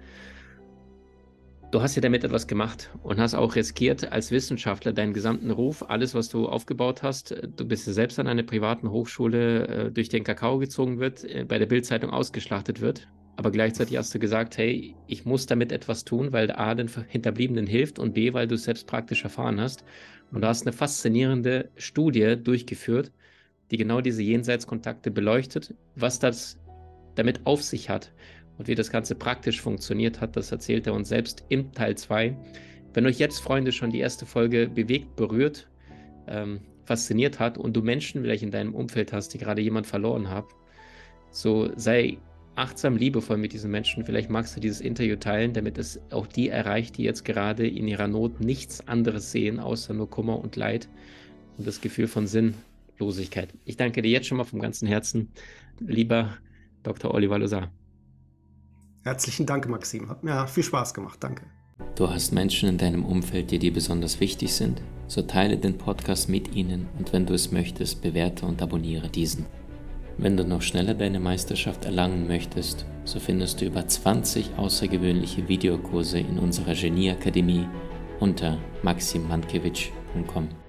Du 1.72 1.80
hast 1.80 1.96
ja 1.96 2.02
damit 2.02 2.22
etwas 2.22 2.46
gemacht 2.46 2.90
und 3.02 3.18
hast 3.18 3.34
auch 3.34 3.56
riskiert, 3.56 4.12
als 4.12 4.30
Wissenschaftler 4.30 4.92
deinen 4.92 5.14
gesamten 5.14 5.50
Ruf, 5.50 5.82
alles, 5.88 6.14
was 6.14 6.28
du 6.28 6.46
aufgebaut 6.46 7.02
hast. 7.02 7.34
Du 7.56 7.66
bist 7.66 7.86
ja 7.86 7.94
selbst 7.94 8.18
an 8.18 8.26
einer 8.26 8.42
privaten 8.42 8.90
Hochschule 8.90 9.68
äh, 9.68 9.90
durch 9.90 10.10
den 10.10 10.22
Kakao 10.22 10.58
gezogen 10.58 11.00
wird, 11.00 11.24
äh, 11.24 11.46
bei 11.48 11.58
der 11.58 11.64
Bildzeitung 11.64 12.10
ausgeschlachtet 12.10 12.82
wird. 12.82 13.08
Aber 13.36 13.50
gleichzeitig 13.50 13.96
hast 13.96 14.14
du 14.14 14.18
gesagt, 14.18 14.58
hey, 14.58 14.94
ich 15.06 15.24
muss 15.24 15.46
damit 15.46 15.72
etwas 15.72 16.04
tun, 16.04 16.32
weil 16.32 16.50
A, 16.50 16.74
den 16.74 16.90
Hinterbliebenen 17.08 17.66
hilft 17.66 17.98
und 17.98 18.12
B, 18.12 18.34
weil 18.34 18.46
du 18.46 18.56
es 18.56 18.64
selbst 18.64 18.86
praktisch 18.86 19.24
erfahren 19.24 19.58
hast. 19.58 19.82
Und 20.30 20.42
du 20.42 20.48
hast 20.48 20.66
eine 20.66 20.74
faszinierende 20.74 21.70
Studie 21.76 22.36
durchgeführt, 22.36 23.12
die 23.72 23.78
genau 23.78 24.02
diese 24.02 24.22
Jenseitskontakte 24.22 25.10
beleuchtet. 25.10 25.74
Was 25.96 26.18
das 26.18 26.58
damit 27.14 27.40
auf 27.46 27.62
sich 27.62 27.88
hat 27.88 28.12
und 28.58 28.68
wie 28.68 28.74
das 28.74 28.90
Ganze 28.90 29.14
praktisch 29.14 29.60
funktioniert 29.60 30.20
hat, 30.20 30.36
das 30.36 30.52
erzählt 30.52 30.86
er 30.86 30.92
uns 30.92 31.08
selbst 31.08 31.44
im 31.48 31.72
Teil 31.72 31.96
2. 31.96 32.36
Wenn 32.92 33.06
euch 33.06 33.18
jetzt, 33.18 33.40
Freunde, 33.40 33.72
schon 33.72 33.90
die 33.90 34.00
erste 34.00 34.26
Folge 34.26 34.68
bewegt, 34.68 35.16
berührt, 35.16 35.68
ähm, 36.28 36.60
fasziniert 36.84 37.40
hat 37.40 37.56
und 37.56 37.74
du 37.74 37.80
Menschen 37.80 38.20
vielleicht 38.20 38.42
in 38.42 38.50
deinem 38.50 38.74
Umfeld 38.74 39.12
hast, 39.12 39.30
die 39.30 39.38
gerade 39.38 39.62
jemand 39.62 39.86
verloren 39.86 40.28
haben, 40.28 40.48
so 41.30 41.70
sei 41.74 42.18
achtsam, 42.56 42.98
liebevoll 42.98 43.38
mit 43.38 43.54
diesen 43.54 43.70
Menschen. 43.70 44.04
Vielleicht 44.04 44.28
magst 44.28 44.54
du 44.54 44.60
dieses 44.60 44.82
Interview 44.82 45.16
teilen, 45.16 45.54
damit 45.54 45.78
es 45.78 45.98
auch 46.10 46.26
die 46.26 46.50
erreicht, 46.50 46.98
die 46.98 47.04
jetzt 47.04 47.24
gerade 47.24 47.66
in 47.66 47.88
ihrer 47.88 48.08
Not 48.08 48.40
nichts 48.40 48.86
anderes 48.86 49.32
sehen, 49.32 49.58
außer 49.58 49.94
nur 49.94 50.10
Kummer 50.10 50.38
und 50.38 50.56
Leid 50.56 50.90
und 51.56 51.66
das 51.66 51.80
Gefühl 51.80 52.08
von 52.08 52.26
Sinn 52.26 52.52
Losigkeit. 53.02 53.52
Ich 53.64 53.76
danke 53.76 54.02
dir 54.02 54.10
jetzt 54.10 54.26
schon 54.26 54.38
mal 54.38 54.44
vom 54.44 54.60
ganzen 54.60 54.86
Herzen, 54.86 55.32
lieber 55.80 56.36
Dr. 56.82 57.12
Oliver 57.12 57.38
Lozar. 57.38 57.70
Herzlichen 59.04 59.46
Dank, 59.46 59.68
Maxim. 59.68 60.08
Hat 60.08 60.22
mir 60.22 60.46
viel 60.46 60.62
Spaß 60.62 60.94
gemacht. 60.94 61.18
Danke. 61.20 61.44
Du 61.96 62.08
hast 62.08 62.32
Menschen 62.32 62.68
in 62.68 62.78
deinem 62.78 63.04
Umfeld, 63.04 63.50
die 63.50 63.58
dir 63.58 63.72
besonders 63.72 64.20
wichtig 64.20 64.52
sind? 64.52 64.80
So 65.08 65.22
teile 65.22 65.58
den 65.58 65.78
Podcast 65.78 66.28
mit 66.28 66.54
ihnen 66.54 66.88
und 66.98 67.12
wenn 67.12 67.26
du 67.26 67.34
es 67.34 67.50
möchtest, 67.50 68.00
bewerte 68.02 68.46
und 68.46 68.62
abonniere 68.62 69.08
diesen. 69.08 69.46
Wenn 70.18 70.36
du 70.36 70.44
noch 70.44 70.62
schneller 70.62 70.94
deine 70.94 71.20
Meisterschaft 71.20 71.84
erlangen 71.84 72.26
möchtest, 72.28 72.86
so 73.04 73.18
findest 73.18 73.60
du 73.60 73.66
über 73.66 73.86
20 73.86 74.56
außergewöhnliche 74.56 75.48
Videokurse 75.48 76.20
in 76.20 76.38
unserer 76.38 76.74
Genieakademie 76.74 77.66
unter 78.20 78.58
maximmankiewicz.com. 78.82 80.61